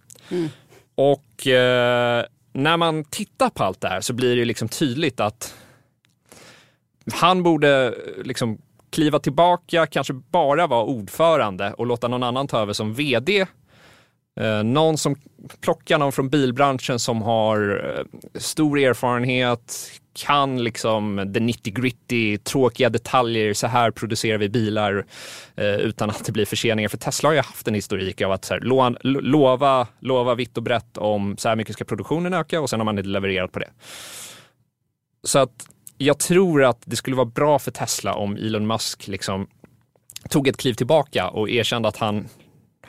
Och 0.96 1.48
eh, 1.48 2.26
när 2.54 2.78
man 2.78 3.04
tittar 3.04 3.50
på 3.50 3.64
allt 3.64 3.82
det 3.82 3.88
här 3.88 4.02
så 4.02 4.14
blir 4.14 4.36
det 4.36 4.46
liksom 4.46 4.70
tydligt 4.70 5.20
att 5.20 5.56
han 7.14 7.44
borde 7.44 7.88
eh, 7.88 8.24
liksom 8.24 8.58
kliva 8.90 9.20
tillbaka, 9.20 9.86
kanske 9.86 10.14
bara 10.14 10.68
vara 10.68 10.84
ordförande 10.84 11.74
och 11.74 11.86
låta 11.86 12.08
någon 12.08 12.24
annan 12.24 12.48
ta 12.48 12.60
över 12.60 12.74
som 12.74 12.94
vd. 12.94 13.46
Eh, 14.40 14.64
någon 14.64 14.98
som 14.98 15.16
plockar 15.62 15.98
någon 15.98 16.12
från 16.12 16.30
bilbranschen 16.30 17.00
som 17.00 17.22
har 17.22 17.84
eh, 17.98 18.40
stor 18.40 18.80
erfarenhet, 18.80 19.90
kan 20.16 20.64
liksom 20.64 21.32
the 21.34 21.40
nitty 21.40 21.72
gritty, 21.72 22.38
tråkiga 22.38 22.90
detaljer. 22.90 23.54
Så 23.54 23.68
här 23.68 23.92
producerar 23.92 24.38
vi 24.38 24.50
bilar 24.50 25.06
eh, 25.56 25.76
utan 25.76 26.10
att 26.10 26.26
det 26.26 26.32
blir 26.32 26.46
förseningar. 26.46 26.90
För 26.90 26.98
Tesla 26.98 27.30
har 27.30 27.34
ju 27.34 27.42
haft 27.42 27.68
en 27.68 27.74
historik 27.74 28.22
av 28.22 28.32
att 28.32 28.46
så 28.46 28.54
här, 28.54 28.62
lo- 28.62 28.98
lova, 29.02 29.88
lova 30.00 30.36
vitt 30.36 30.58
och 30.58 30.64
brett 30.64 30.98
om 30.98 31.38
så 31.38 31.50
här 31.50 31.56
mycket 31.56 31.74
ska 31.74 31.86
produktionen 31.86 32.34
öka 32.34 32.62
och 32.62 32.70
sen 32.70 32.80
har 32.80 32.86
man 32.86 32.98
inte 32.98 33.10
levererat 33.10 33.52
på 33.52 33.60
det. 33.60 33.70
Så 35.24 35.40
att 35.40 35.68
jag 35.98 36.20
tror 36.20 36.64
att 36.64 36.82
det 36.86 36.96
skulle 36.96 37.16
vara 37.16 37.26
bra 37.26 37.60
för 37.60 37.72
Tesla 37.72 38.14
om 38.14 38.36
Elon 38.36 38.68
Musk 38.68 39.08
liksom 39.08 39.48
tog 40.30 40.48
ett 40.48 40.58
kliv 40.58 40.74
tillbaka 40.74 41.30
och 41.30 41.50
erkände 41.50 41.88
att 41.88 41.98
han, 41.98 42.28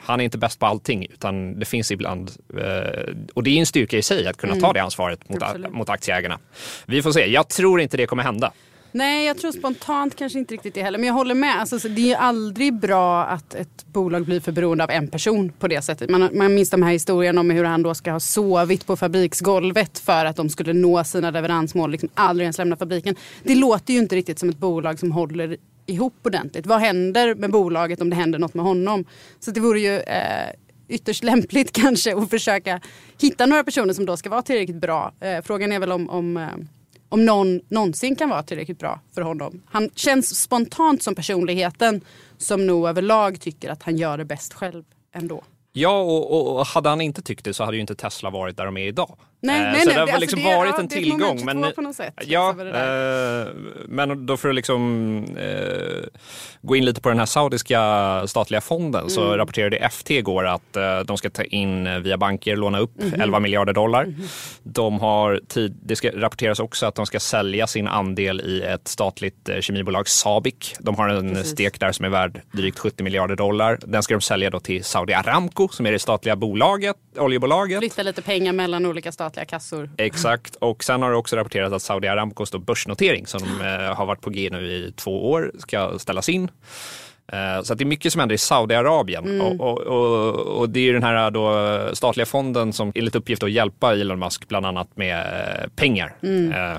han 0.05 0.19
är 0.19 0.23
inte 0.23 0.37
bäst 0.37 0.59
på 0.59 0.65
allting 0.65 1.05
utan 1.05 1.59
det 1.59 1.65
finns 1.65 1.91
ibland, 1.91 2.31
eh, 2.57 3.13
och 3.33 3.43
det 3.43 3.49
är 3.49 3.59
en 3.59 3.65
styrka 3.65 3.97
i 3.97 4.01
sig 4.01 4.27
att 4.27 4.37
kunna 4.37 4.55
ta 4.55 4.73
det 4.73 4.79
ansvaret 4.79 5.29
mot, 5.29 5.43
Absolut. 5.43 5.73
mot 5.73 5.89
aktieägarna. 5.89 6.39
Vi 6.85 7.01
får 7.01 7.11
se, 7.11 7.25
jag 7.25 7.49
tror 7.49 7.81
inte 7.81 7.97
det 7.97 8.05
kommer 8.05 8.23
hända. 8.23 8.51
Nej, 8.95 9.25
jag 9.25 9.37
tror 9.37 9.51
spontant 9.51 10.15
kanske 10.15 10.39
inte 10.39 10.53
riktigt 10.53 10.73
det 10.73 10.83
heller. 10.83 10.97
Men 10.97 11.07
jag 11.07 11.13
håller 11.13 11.35
med. 11.35 11.59
Alltså, 11.59 11.79
så 11.79 11.87
det 11.87 12.01
är 12.01 12.05
ju 12.05 12.13
aldrig 12.13 12.73
bra 12.73 13.23
att 13.23 13.55
ett 13.55 13.85
bolag 13.85 14.25
blir 14.25 14.39
för 14.39 14.51
beroende 14.51 14.83
av 14.83 14.89
en 14.89 15.07
person 15.07 15.51
på 15.59 15.67
det 15.67 15.81
sättet. 15.81 16.09
Man, 16.09 16.29
man 16.33 16.55
minns 16.55 16.69
de 16.69 16.83
här 16.83 16.91
historierna 16.91 17.41
om 17.41 17.49
hur 17.49 17.63
han 17.63 17.83
då 17.83 17.93
ska 17.93 18.11
ha 18.11 18.19
sovit 18.19 18.85
på 18.85 18.95
fabriksgolvet 18.95 19.99
för 19.99 20.25
att 20.25 20.35
de 20.35 20.49
skulle 20.49 20.73
nå 20.73 21.03
sina 21.03 21.31
leveransmål. 21.31 21.91
Liksom 21.91 22.09
aldrig 22.13 22.45
ens 22.45 22.57
lämna 22.57 22.77
fabriken. 22.77 23.15
Det 23.43 23.55
låter 23.55 23.93
ju 23.93 23.99
inte 23.99 24.15
riktigt 24.15 24.39
som 24.39 24.49
ett 24.49 24.57
bolag 24.57 24.99
som 24.99 25.11
håller 25.11 25.57
ihop 25.85 26.13
ordentligt. 26.23 26.65
Vad 26.65 26.79
händer 26.79 27.35
med 27.35 27.51
bolaget 27.51 28.01
om 28.01 28.09
det 28.09 28.15
händer 28.15 28.39
något 28.39 28.53
med 28.53 28.65
honom? 28.65 29.05
Så 29.39 29.51
det 29.51 29.59
vore 29.59 29.79
ju 29.79 29.99
eh, 29.99 30.49
ytterst 30.87 31.23
lämpligt 31.23 31.71
kanske 31.81 32.15
att 32.15 32.29
försöka 32.29 32.81
hitta 33.21 33.45
några 33.45 33.63
personer 33.63 33.93
som 33.93 34.05
då 34.05 34.17
ska 34.17 34.29
vara 34.29 34.41
tillräckligt 34.41 34.81
bra. 34.81 35.13
Eh, 35.19 35.41
frågan 35.43 35.71
är 35.71 35.79
väl 35.79 35.91
om, 35.91 36.09
om 36.09 36.37
eh, 36.37 36.47
om 37.09 37.25
någon 37.25 37.61
någonsin 37.69 38.15
kan 38.15 38.29
vara 38.29 38.43
tillräckligt 38.43 38.79
bra 38.79 38.99
för 39.13 39.21
honom. 39.21 39.61
Han 39.65 39.89
känns 39.95 40.41
spontant 40.41 41.03
som 41.03 41.15
personligheten 41.15 42.01
som 42.37 42.67
nog 42.67 42.87
överlag 42.87 43.41
tycker 43.41 43.69
att 43.69 43.83
han 43.83 43.97
gör 43.97 44.17
det 44.17 44.25
bäst 44.25 44.53
själv 44.53 44.83
ändå. 45.13 45.43
Ja, 45.73 46.01
och, 46.01 46.55
och 46.55 46.65
hade 46.65 46.89
han 46.89 47.01
inte 47.01 47.21
tyckt 47.21 47.45
det 47.45 47.53
så 47.53 47.63
hade 47.63 47.77
ju 47.77 47.81
inte 47.81 47.95
Tesla 47.95 48.29
varit 48.29 48.57
där 48.57 48.65
de 48.65 48.77
är 48.77 48.87
idag. 48.87 49.17
Nej, 49.41 49.61
Eh, 49.61 49.71
nej, 49.71 49.81
så 49.81 49.85
nej, 49.87 49.93
det 49.95 49.99
har 50.01 50.07
alltså 50.07 50.19
liksom 50.19 50.39
det 50.39 50.55
varit 50.55 50.71
ja, 50.75 50.79
en 50.81 50.87
tillgång. 50.87 51.39
22 51.39 51.71
på 51.75 51.81
något 51.81 51.95
sätt, 51.95 52.13
Ja, 52.25 52.55
liksom, 52.57 52.67
eh, 52.67 53.47
men 53.87 54.25
då 54.25 54.37
för 54.37 54.49
att 54.49 54.55
liksom 54.55 55.23
eh, 55.37 56.03
gå 56.61 56.75
in 56.75 56.85
lite 56.85 57.01
på 57.01 57.09
den 57.09 57.19
här 57.19 57.25
saudiska 57.25 58.23
statliga 58.27 58.61
fonden 58.61 59.09
så 59.09 59.25
Mm. 59.25 59.37
rapporterade 59.37 59.77
FT 59.91 60.11
igår 60.17 60.47
att 60.47 60.75
eh, 60.75 60.99
de 60.99 61.17
ska 61.17 61.29
ta 61.29 61.43
in 61.43 61.87
eh, 61.87 61.99
via 61.99 62.17
banker, 62.17 62.55
låna 62.55 62.79
upp 62.79 62.91
Mhm. 63.03 63.21
11 63.21 63.39
miljarder 63.39 63.73
dollar. 63.73 64.13
De 64.63 64.99
har 64.99 65.39
tid, 65.47 65.77
det 65.83 65.95
ska 65.95 66.09
rapporteras 66.13 66.59
också 66.59 66.85
att 66.85 66.95
de 66.95 67.05
ska 67.05 67.19
sälja 67.19 67.67
sin 67.67 67.87
andel 67.87 68.41
i 68.41 68.61
ett 68.61 68.87
statligt 68.87 69.49
eh, 69.49 69.59
kemibolag, 69.59 70.07
Sabic. 70.09 70.73
De 70.79 70.95
har 70.95 71.09
en 71.09 71.29
Precis. 71.35 71.51
stek 71.51 71.79
där 71.79 71.91
som 71.91 72.05
är 72.05 72.09
värd 72.09 72.41
drygt 72.51 72.79
70 72.79 73.03
miljarder 73.03 73.35
dollar. 73.35 73.79
Den 73.81 74.03
ska 74.03 74.13
de 74.13 74.21
sälja 74.21 74.49
då 74.49 74.59
till 74.59 74.83
Saudi 74.83 75.13
Aramco 75.13 75.67
som 75.67 75.85
är 75.85 75.91
det 75.91 75.99
statliga 75.99 76.35
bolaget, 76.35 76.95
oljebolaget. 77.17 77.79
Flytta 77.79 78.03
lite 78.03 78.21
pengar 78.21 78.53
mellan 78.53 78.85
olika 78.85 79.11
statliga 79.25 79.45
kassor. 79.45 79.89
Exakt, 79.97 80.55
och 80.55 80.83
sen 80.83 81.01
har 81.01 81.11
det 81.11 81.17
också 81.17 81.35
rapporterats 81.35 81.73
att 81.73 81.81
Saudi 81.81 82.07
Aramcos 82.07 82.51
börsnotering 82.51 83.27
som 83.27 83.41
eh, 83.61 83.95
har 83.95 84.05
varit 84.05 84.21
på 84.21 84.29
G 84.29 84.49
nu 84.51 84.67
i 84.67 84.91
två 84.95 85.31
år 85.31 85.51
ska 85.59 85.99
ställas 85.99 86.29
in. 86.29 86.49
Eh, 87.31 87.61
Så 87.63 87.73
det 87.73 87.83
är 87.83 87.85
mycket 87.85 88.11
som 88.11 88.19
händer 88.19 88.35
i 88.35 88.37
Saudiarabien 88.37 89.41
och, 89.41 89.59
och, 89.61 89.77
och, 89.81 90.35
och 90.59 90.69
det 90.69 90.79
är 90.79 90.83
ju 90.83 90.93
den 90.93 91.03
här 91.03 91.31
då 91.31 91.95
statliga 91.95 92.25
fonden 92.25 92.73
som 92.73 92.91
enligt 92.95 93.15
uppgift 93.15 93.43
att 93.43 93.51
hjälpa 93.51 93.93
Elon 93.93 94.19
Musk 94.19 94.47
bland 94.47 94.65
annat 94.65 94.97
med 94.97 95.19
eh, 95.19 95.67
pengar. 95.75 96.15
Eh, 96.21 96.77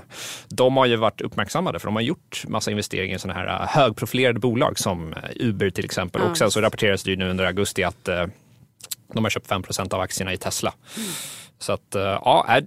De 0.48 0.76
har 0.76 0.86
ju 0.86 0.96
varit 0.96 1.20
uppmärksammade 1.20 1.78
för 1.78 1.86
de 1.86 1.94
har 1.96 2.02
gjort 2.02 2.44
massa 2.48 2.70
investeringar 2.70 3.16
i 3.16 3.18
sådana 3.18 3.40
här 3.40 3.46
eh, 3.62 3.68
högprofilerade 3.68 4.38
bolag 4.40 4.78
som 4.78 5.12
eh, 5.12 5.18
Uber 5.36 5.70
till 5.70 5.84
exempel. 5.84 6.22
Ja. 6.24 6.30
Och 6.30 6.36
sen 6.38 6.50
så 6.50 6.60
rapporteras 6.60 7.02
det 7.02 7.10
ju 7.10 7.16
nu 7.16 7.30
under 7.30 7.44
augusti 7.44 7.84
att 7.84 8.08
eh, 8.08 8.24
de 9.14 9.24
har 9.24 9.30
köpt 9.30 9.50
5% 9.50 9.94
av 9.94 10.00
aktierna 10.00 10.32
i 10.32 10.36
Tesla. 10.36 10.72
Så 11.58 11.72
att 11.72 11.94
eh, 11.94 12.02
ja, 12.02 12.60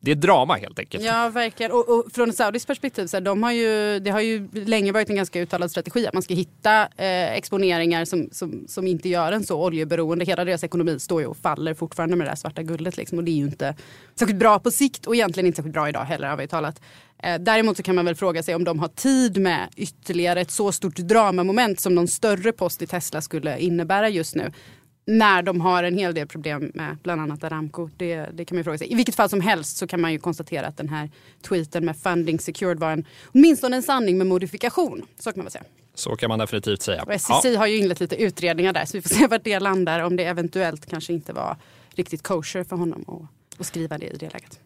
det- 0.00 0.10
är 0.10 0.14
drama 0.14 0.54
helt 0.56 0.78
enkelt. 0.78 1.04
Ja, 1.04 1.28
verkligen. 1.28 1.72
Och, 1.72 1.88
och 1.88 2.04
från 2.12 2.30
ett 2.30 2.36
saudiskt 2.36 2.66
perspektiv, 2.66 3.06
så 3.06 3.16
här, 3.16 3.22
de 3.22 3.42
har 3.42 3.52
ju, 3.52 4.00
det 4.00 4.10
har 4.10 4.20
ju 4.20 4.48
länge 4.52 4.92
varit 4.92 5.10
en 5.10 5.16
ganska 5.16 5.40
uttalad 5.40 5.70
strategi 5.70 6.06
att 6.06 6.14
man 6.14 6.22
ska 6.22 6.34
hitta 6.34 6.82
eh, 6.82 7.32
exponeringar 7.32 8.04
som, 8.04 8.28
som, 8.32 8.64
som 8.68 8.86
inte 8.86 9.08
gör 9.08 9.32
en 9.32 9.44
så 9.44 9.64
oljeberoende. 9.64 10.24
Hela 10.24 10.44
deras 10.44 10.64
ekonomi 10.64 10.98
står 10.98 11.20
ju 11.20 11.26
och 11.26 11.36
faller 11.36 11.74
fortfarande 11.74 12.16
med 12.16 12.26
det 12.26 12.30
här 12.30 12.36
svarta 12.36 12.62
guldet. 12.62 12.96
Liksom, 12.96 13.18
och 13.18 13.24
det 13.24 13.30
är 13.30 13.36
ju 13.36 13.44
inte 13.44 13.74
särskilt 14.18 14.38
bra 14.38 14.58
på 14.58 14.70
sikt 14.70 15.06
och 15.06 15.14
egentligen 15.14 15.46
inte 15.46 15.56
särskilt 15.56 15.74
bra 15.74 15.88
idag 15.88 16.04
heller 16.04 16.28
har 16.28 16.36
vi 16.36 16.48
talat. 16.48 16.80
Eh, 17.22 17.38
däremot 17.40 17.76
så 17.76 17.82
kan 17.82 17.94
man 17.94 18.04
väl 18.04 18.14
fråga 18.14 18.42
sig 18.42 18.54
om 18.54 18.64
de 18.64 18.78
har 18.78 18.88
tid 18.88 19.38
med 19.38 19.68
ytterligare 19.76 20.40
ett 20.40 20.50
så 20.50 20.72
stort 20.72 20.96
dramamoment 20.96 21.80
som 21.80 21.94
någon 21.94 22.08
större 22.08 22.52
post 22.52 22.82
i 22.82 22.86
Tesla 22.86 23.20
skulle 23.20 23.58
innebära 23.58 24.08
just 24.08 24.34
nu 24.34 24.52
när 25.04 25.42
de 25.42 25.60
har 25.60 25.82
en 25.82 25.98
hel 25.98 26.14
del 26.14 26.26
problem 26.26 26.70
med 26.74 26.96
bland 27.02 27.20
annat 27.20 27.44
Aramco. 27.44 27.90
Det, 27.96 28.16
det 28.16 28.44
kan 28.44 28.56
man 28.56 28.60
ju 28.60 28.64
fråga 28.64 28.78
sig. 28.78 28.92
I 28.92 28.94
vilket 28.94 29.14
fall 29.14 29.28
som 29.28 29.40
helst 29.40 29.76
så 29.76 29.86
kan 29.86 30.00
man 30.00 30.12
ju 30.12 30.18
konstatera 30.18 30.66
att 30.66 30.76
den 30.76 30.88
här 30.88 31.10
tweeten 31.48 31.84
med 31.84 31.96
funding 31.96 32.38
secured 32.38 32.78
var 32.78 32.92
en, 32.92 33.04
åtminstone 33.26 33.76
en 33.76 33.82
sanning 33.82 34.18
med 34.18 34.26
modifikation. 34.26 35.06
Så 35.18 35.32
kan 35.32 35.38
man 35.38 35.44
väl 35.44 35.52
säga. 35.52 35.64
Så 35.94 36.16
kan 36.16 36.28
man 36.28 36.38
definitivt 36.38 36.82
säga. 36.82 37.02
Och 37.02 37.20
SEC 37.20 37.56
har 37.56 37.66
ju 37.66 37.76
inlett 37.76 38.00
lite 38.00 38.22
utredningar 38.22 38.72
där 38.72 38.84
så 38.84 38.96
vi 38.96 39.02
får 39.02 39.08
se 39.08 39.26
vart 39.26 39.44
det 39.44 39.60
landar. 39.60 40.00
Om 40.00 40.16
det 40.16 40.24
eventuellt 40.24 40.86
kanske 40.86 41.12
inte 41.12 41.32
var 41.32 41.56
riktigt 41.94 42.22
kosher 42.22 42.64
för 42.64 42.76
honom 42.76 43.04
att, 43.08 43.60
att 43.60 43.66
skriva 43.66 43.98
det 43.98 44.06
i 44.06 44.16
det 44.16 44.32
läget. 44.32 44.60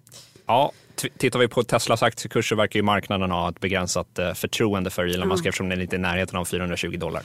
Ja, 0.47 0.73
tittar 1.19 1.39
vi 1.39 1.49
på 1.49 1.63
Teslas 1.63 2.03
aktiekurser 2.03 2.57
verkar 2.57 2.79
ju 2.79 2.83
marknaden 2.83 3.31
ha 3.31 3.49
ett 3.49 3.61
begränsat 3.61 4.19
eh, 4.19 4.33
förtroende 4.33 4.91
för 4.91 5.05
Elon 5.05 5.29
Musk 5.29 5.41
mm. 5.41 5.49
eftersom 5.49 5.69
den 5.69 5.81
inte 5.81 5.97
är 5.97 5.99
i 5.99 6.03
närheten 6.03 6.39
av 6.39 6.45
420 6.45 6.97
dollar. 6.97 7.23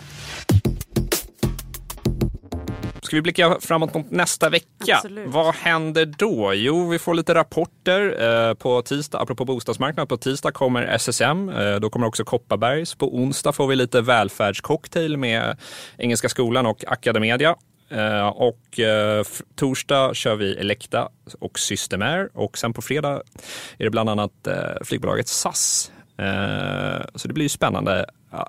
Ska 3.09 3.15
vi 3.15 3.21
blicka 3.21 3.57
framåt 3.61 3.93
mot 3.93 4.11
nästa 4.11 4.49
vecka? 4.49 4.95
Absolut. 4.95 5.27
Vad 5.27 5.55
händer 5.55 6.05
då? 6.05 6.53
Jo, 6.53 6.89
vi 6.89 6.99
får 6.99 7.13
lite 7.13 7.33
rapporter 7.33 8.23
eh, 8.49 8.53
på 8.53 8.81
tisdag, 8.81 9.19
apropå 9.19 9.45
bostadsmarknaden. 9.45 10.07
På 10.07 10.17
tisdag 10.17 10.51
kommer 10.51 10.83
SSM, 10.83 11.49
eh, 11.49 11.75
då 11.75 11.89
kommer 11.89 12.07
också 12.07 12.23
Kopparbergs. 12.23 12.95
På 12.95 13.15
onsdag 13.15 13.53
får 13.53 13.67
vi 13.67 13.75
lite 13.75 14.01
välfärdscocktail 14.01 15.17
med 15.17 15.57
Engelska 15.97 16.29
skolan 16.29 16.65
och 16.65 16.83
Academedia. 16.87 17.55
Uh, 17.91 18.27
och 18.27 18.79
torsdag 19.55 20.15
kör 20.15 20.35
vi 20.35 20.55
Elekta 20.55 21.09
och 21.39 21.59
Systemair 21.59 22.29
och 22.33 22.57
sen 22.57 22.73
på 22.73 22.81
fredag 22.81 23.21
är 23.77 23.83
det 23.83 23.89
bland 23.89 24.09
annat 24.09 24.47
flygbolaget 24.81 25.27
SAS. 25.27 25.91
så 27.15 27.27
det 27.27 27.33
blir 27.33 27.45
ju 27.45 27.49
spännande 27.49 28.05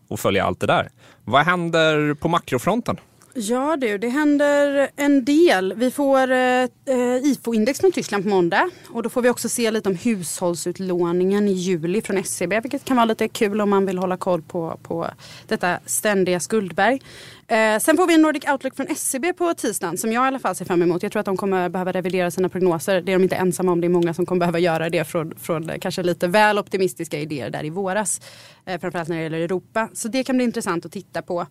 att 0.08 0.20
följa 0.20 0.44
allt 0.44 0.60
det 0.60 0.66
där. 0.66 0.88
Vad 1.24 1.44
händer 1.44 2.14
på 2.14 2.28
makrofronten? 2.28 2.96
Ja 3.34 3.76
du, 3.76 3.98
det 3.98 4.08
händer 4.08 4.90
en 4.96 5.24
del. 5.24 5.74
Vi 5.76 5.90
får 5.90 6.30
eh, 6.30 6.62
eh, 6.62 7.24
IFO-index 7.24 7.80
från 7.80 7.92
Tyskland 7.92 8.24
på 8.24 8.30
måndag. 8.30 8.70
Och 8.88 9.02
då 9.02 9.08
får 9.08 9.22
vi 9.22 9.28
också 9.28 9.48
se 9.48 9.70
lite 9.70 9.88
om 9.88 9.94
hushållsutlåningen 9.94 11.48
i 11.48 11.52
juli 11.52 12.02
från 12.02 12.18
SCB. 12.18 12.60
Vilket 12.60 12.84
kan 12.84 12.96
vara 12.96 13.04
lite 13.04 13.28
kul 13.28 13.60
om 13.60 13.70
man 13.70 13.86
vill 13.86 13.98
hålla 13.98 14.16
koll 14.16 14.42
på, 14.42 14.78
på 14.82 15.06
detta 15.46 15.78
ständiga 15.86 16.40
skuldberg. 16.40 17.00
Eh, 17.50 17.78
sen 17.78 17.96
får 17.96 18.06
vi 18.06 18.14
en 18.14 18.22
Nordic 18.22 18.44
Outlook 18.48 18.76
från 18.76 18.86
SCB 18.86 19.32
på 19.32 19.54
tisdagen 19.54 19.98
som 19.98 20.12
jag 20.12 20.24
i 20.24 20.26
alla 20.26 20.38
fall 20.38 20.54
ser 20.54 20.64
fram 20.64 20.82
emot. 20.82 21.02
Jag 21.02 21.12
tror 21.12 21.20
att 21.20 21.26
de 21.26 21.36
kommer 21.36 21.68
behöva 21.68 21.92
revidera 21.92 22.30
sina 22.30 22.48
prognoser. 22.48 23.00
Det 23.00 23.12
är 23.12 23.16
de 23.16 23.22
inte 23.22 23.36
ensamma 23.36 23.72
om. 23.72 23.80
Det 23.80 23.86
är 23.86 23.88
många 23.88 24.14
som 24.14 24.26
kommer 24.26 24.38
behöva 24.40 24.58
göra 24.58 24.90
det 24.90 25.04
från, 25.04 25.34
från 25.38 25.70
kanske 25.80 26.02
lite 26.02 26.26
väl 26.26 26.58
optimistiska 26.58 27.18
idéer 27.18 27.50
där 27.50 27.64
i 27.64 27.70
våras. 27.70 28.20
Eh, 28.64 28.80
framförallt 28.80 29.08
när 29.08 29.16
det 29.16 29.22
gäller 29.22 29.40
Europa. 29.40 29.88
Så 29.92 30.08
det 30.08 30.24
kan 30.24 30.36
bli 30.36 30.44
intressant 30.44 30.86
att 30.86 30.92
titta 30.92 31.22
på. 31.22 31.46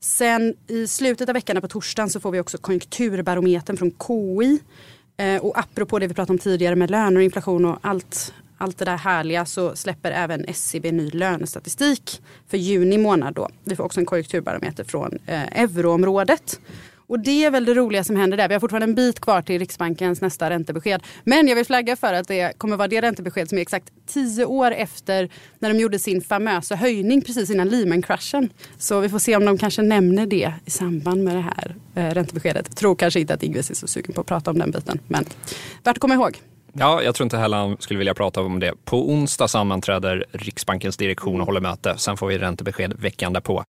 Sen 0.00 0.54
i 0.66 0.86
slutet 0.86 1.19
av 1.28 1.34
veckan 1.34 1.60
på 1.60 1.68
torsdagen 1.68 2.10
så 2.10 2.20
får 2.20 2.30
vi 2.30 2.40
också 2.40 2.58
konjunkturbarometern 2.58 3.76
från 3.76 3.90
KI. 3.90 4.58
Eh, 5.16 5.44
och 5.44 5.58
apropå 5.58 5.98
det 5.98 6.06
vi 6.06 6.14
pratade 6.14 6.32
om 6.32 6.38
tidigare 6.38 6.76
med 6.76 6.90
löner 6.90 7.16
och 7.16 7.22
inflation 7.22 7.64
och 7.64 7.78
allt 7.82 8.32
allt 8.60 8.78
det 8.78 8.84
där 8.84 8.96
härliga 8.96 9.44
så 9.44 9.76
släpper 9.76 10.10
även 10.10 10.44
SCB 10.48 10.92
ny 10.92 11.10
lönestatistik 11.10 12.22
för 12.48 12.56
juni 12.56 12.98
månad 12.98 13.34
då. 13.34 13.48
Vi 13.64 13.76
får 13.76 13.84
också 13.84 14.00
en 14.00 14.06
konjunkturbarometer 14.06 14.84
från 14.84 15.18
eh, 15.26 15.62
euroområdet. 15.62 16.60
Och 17.10 17.20
det 17.20 17.44
är 17.44 17.50
väl 17.50 17.64
det 17.64 17.74
roliga 17.74 18.04
som 18.04 18.16
händer 18.16 18.36
där. 18.36 18.48
Vi 18.48 18.54
har 18.54 18.60
fortfarande 18.60 18.84
en 18.84 18.94
bit 18.94 19.20
kvar 19.20 19.42
till 19.42 19.58
Riksbankens 19.58 20.20
nästa 20.20 20.50
räntebesked. 20.50 21.02
Men 21.24 21.48
jag 21.48 21.56
vill 21.56 21.64
flagga 21.66 21.96
för 21.96 22.14
att 22.14 22.28
det 22.28 22.58
kommer 22.58 22.76
vara 22.76 22.88
det 22.88 23.00
räntebesked 23.00 23.48
som 23.48 23.58
är 23.58 23.62
exakt 23.62 23.92
tio 24.06 24.44
år 24.44 24.70
efter 24.70 25.28
när 25.58 25.74
de 25.74 25.80
gjorde 25.80 25.98
sin 25.98 26.22
famösa 26.22 26.74
höjning 26.74 27.22
precis 27.22 27.50
innan 27.50 27.68
Lehman-kraschen. 27.68 28.52
Så 28.78 29.00
vi 29.00 29.08
får 29.08 29.18
se 29.18 29.36
om 29.36 29.44
de 29.44 29.58
kanske 29.58 29.82
nämner 29.82 30.26
det 30.26 30.52
i 30.64 30.70
samband 30.70 31.24
med 31.24 31.36
det 31.36 31.40
här 31.40 31.76
eh, 31.94 32.14
räntebeskedet. 32.14 32.66
Jag 32.68 32.76
tror 32.76 32.94
kanske 32.94 33.20
inte 33.20 33.34
att 33.34 33.42
Ingves 33.42 33.70
är 33.70 33.74
så 33.74 33.86
sugen 33.86 34.12
på 34.12 34.20
att 34.20 34.26
prata 34.26 34.50
om 34.50 34.58
den 34.58 34.70
biten. 34.70 34.98
Men 35.08 35.24
värt 35.82 35.96
att 35.96 35.98
komma 35.98 36.14
ihåg. 36.14 36.40
Ja, 36.72 37.02
jag 37.02 37.14
tror 37.14 37.24
inte 37.24 37.36
heller 37.36 37.56
han 37.56 37.76
skulle 37.80 37.98
vilja 37.98 38.14
prata 38.14 38.40
om 38.40 38.60
det. 38.60 38.72
På 38.84 39.10
onsdag 39.10 39.48
sammanträder 39.48 40.26
Riksbankens 40.32 40.96
direktion 40.96 41.40
och 41.40 41.46
håller 41.46 41.60
möte. 41.60 41.94
Sen 41.98 42.16
får 42.16 42.26
vi 42.26 42.38
räntebesked 42.38 42.94
veckan 42.98 43.32
därpå. 43.32 43.64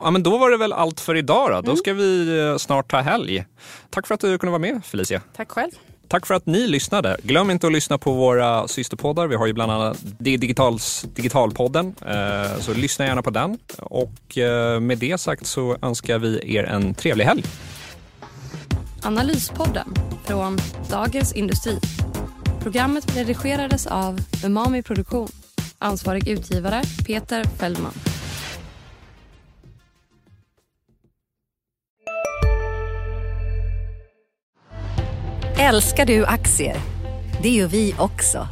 Ja, 0.00 0.10
men 0.10 0.22
då 0.22 0.38
var 0.38 0.50
det 0.50 0.56
väl 0.56 0.72
allt 0.72 1.00
för 1.00 1.14
idag 1.14 1.50
då. 1.50 1.60
Då 1.60 1.76
ska 1.76 1.92
vi 1.92 2.38
eh, 2.38 2.56
snart 2.56 2.90
ta 2.90 3.00
helg. 3.00 3.44
Tack 3.90 4.06
för 4.06 4.14
att 4.14 4.20
du 4.20 4.38
kunde 4.38 4.50
vara 4.50 4.72
med 4.72 4.84
Felicia. 4.84 5.20
Tack 5.36 5.50
själv. 5.50 5.70
Tack 6.08 6.26
för 6.26 6.34
att 6.34 6.46
ni 6.46 6.66
lyssnade. 6.66 7.16
Glöm 7.22 7.50
inte 7.50 7.66
att 7.66 7.72
lyssna 7.72 7.98
på 7.98 8.12
våra 8.12 8.68
systerpoddar. 8.68 9.26
Vi 9.26 9.36
har 9.36 9.46
ju 9.46 9.52
bland 9.52 9.72
annat 9.72 9.98
Digitals, 10.18 11.06
Digitalpodden, 11.14 11.94
eh, 12.06 12.60
så 12.60 12.74
lyssna 12.74 13.06
gärna 13.06 13.22
på 13.22 13.30
den. 13.30 13.58
Och 13.78 14.38
eh, 14.38 14.80
med 14.80 14.98
det 14.98 15.20
sagt 15.20 15.46
så 15.46 15.76
önskar 15.82 16.18
vi 16.18 16.56
er 16.56 16.64
en 16.64 16.94
trevlig 16.94 17.24
helg. 17.24 17.44
Analyspodden 19.02 19.94
från 20.24 20.58
Dagens 20.90 21.32
Industri. 21.32 21.78
Programmet 22.62 23.16
redigerades 23.16 23.86
av 23.86 24.20
Umami 24.44 24.82
Produktion. 24.82 25.28
Ansvarig 25.78 26.28
utgivare 26.28 26.82
Peter 27.06 27.44
Fellman. 27.44 27.92
Älskar 35.58 36.06
du 36.06 36.26
aktier? 36.26 36.76
Det 37.42 37.50
gör 37.50 37.68
vi 37.68 37.94
också. 37.98 38.48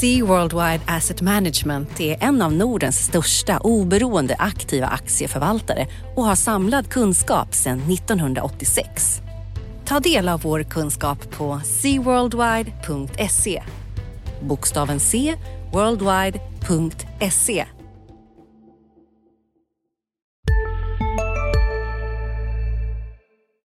Sea 0.00 0.24
Worldwide 0.24 0.80
Asset 0.86 1.20
Management 1.20 2.00
är 2.00 2.24
en 2.24 2.42
av 2.42 2.52
Nordens 2.52 2.96
största 2.96 3.58
oberoende 3.58 4.36
aktiva 4.38 4.86
aktieförvaltare 4.86 5.86
och 6.16 6.24
har 6.24 6.34
samlad 6.34 6.88
kunskap 6.88 7.54
sedan 7.54 7.78
1986. 7.78 9.20
Ta 9.86 10.00
del 10.00 10.28
av 10.28 10.42
vår 10.42 10.62
kunskap 10.62 11.30
på 11.30 11.60
seaworldwide.se. 11.64 13.62
Bokstaven 14.42 15.00
C, 15.00 15.34
worldwide.se 15.72 17.64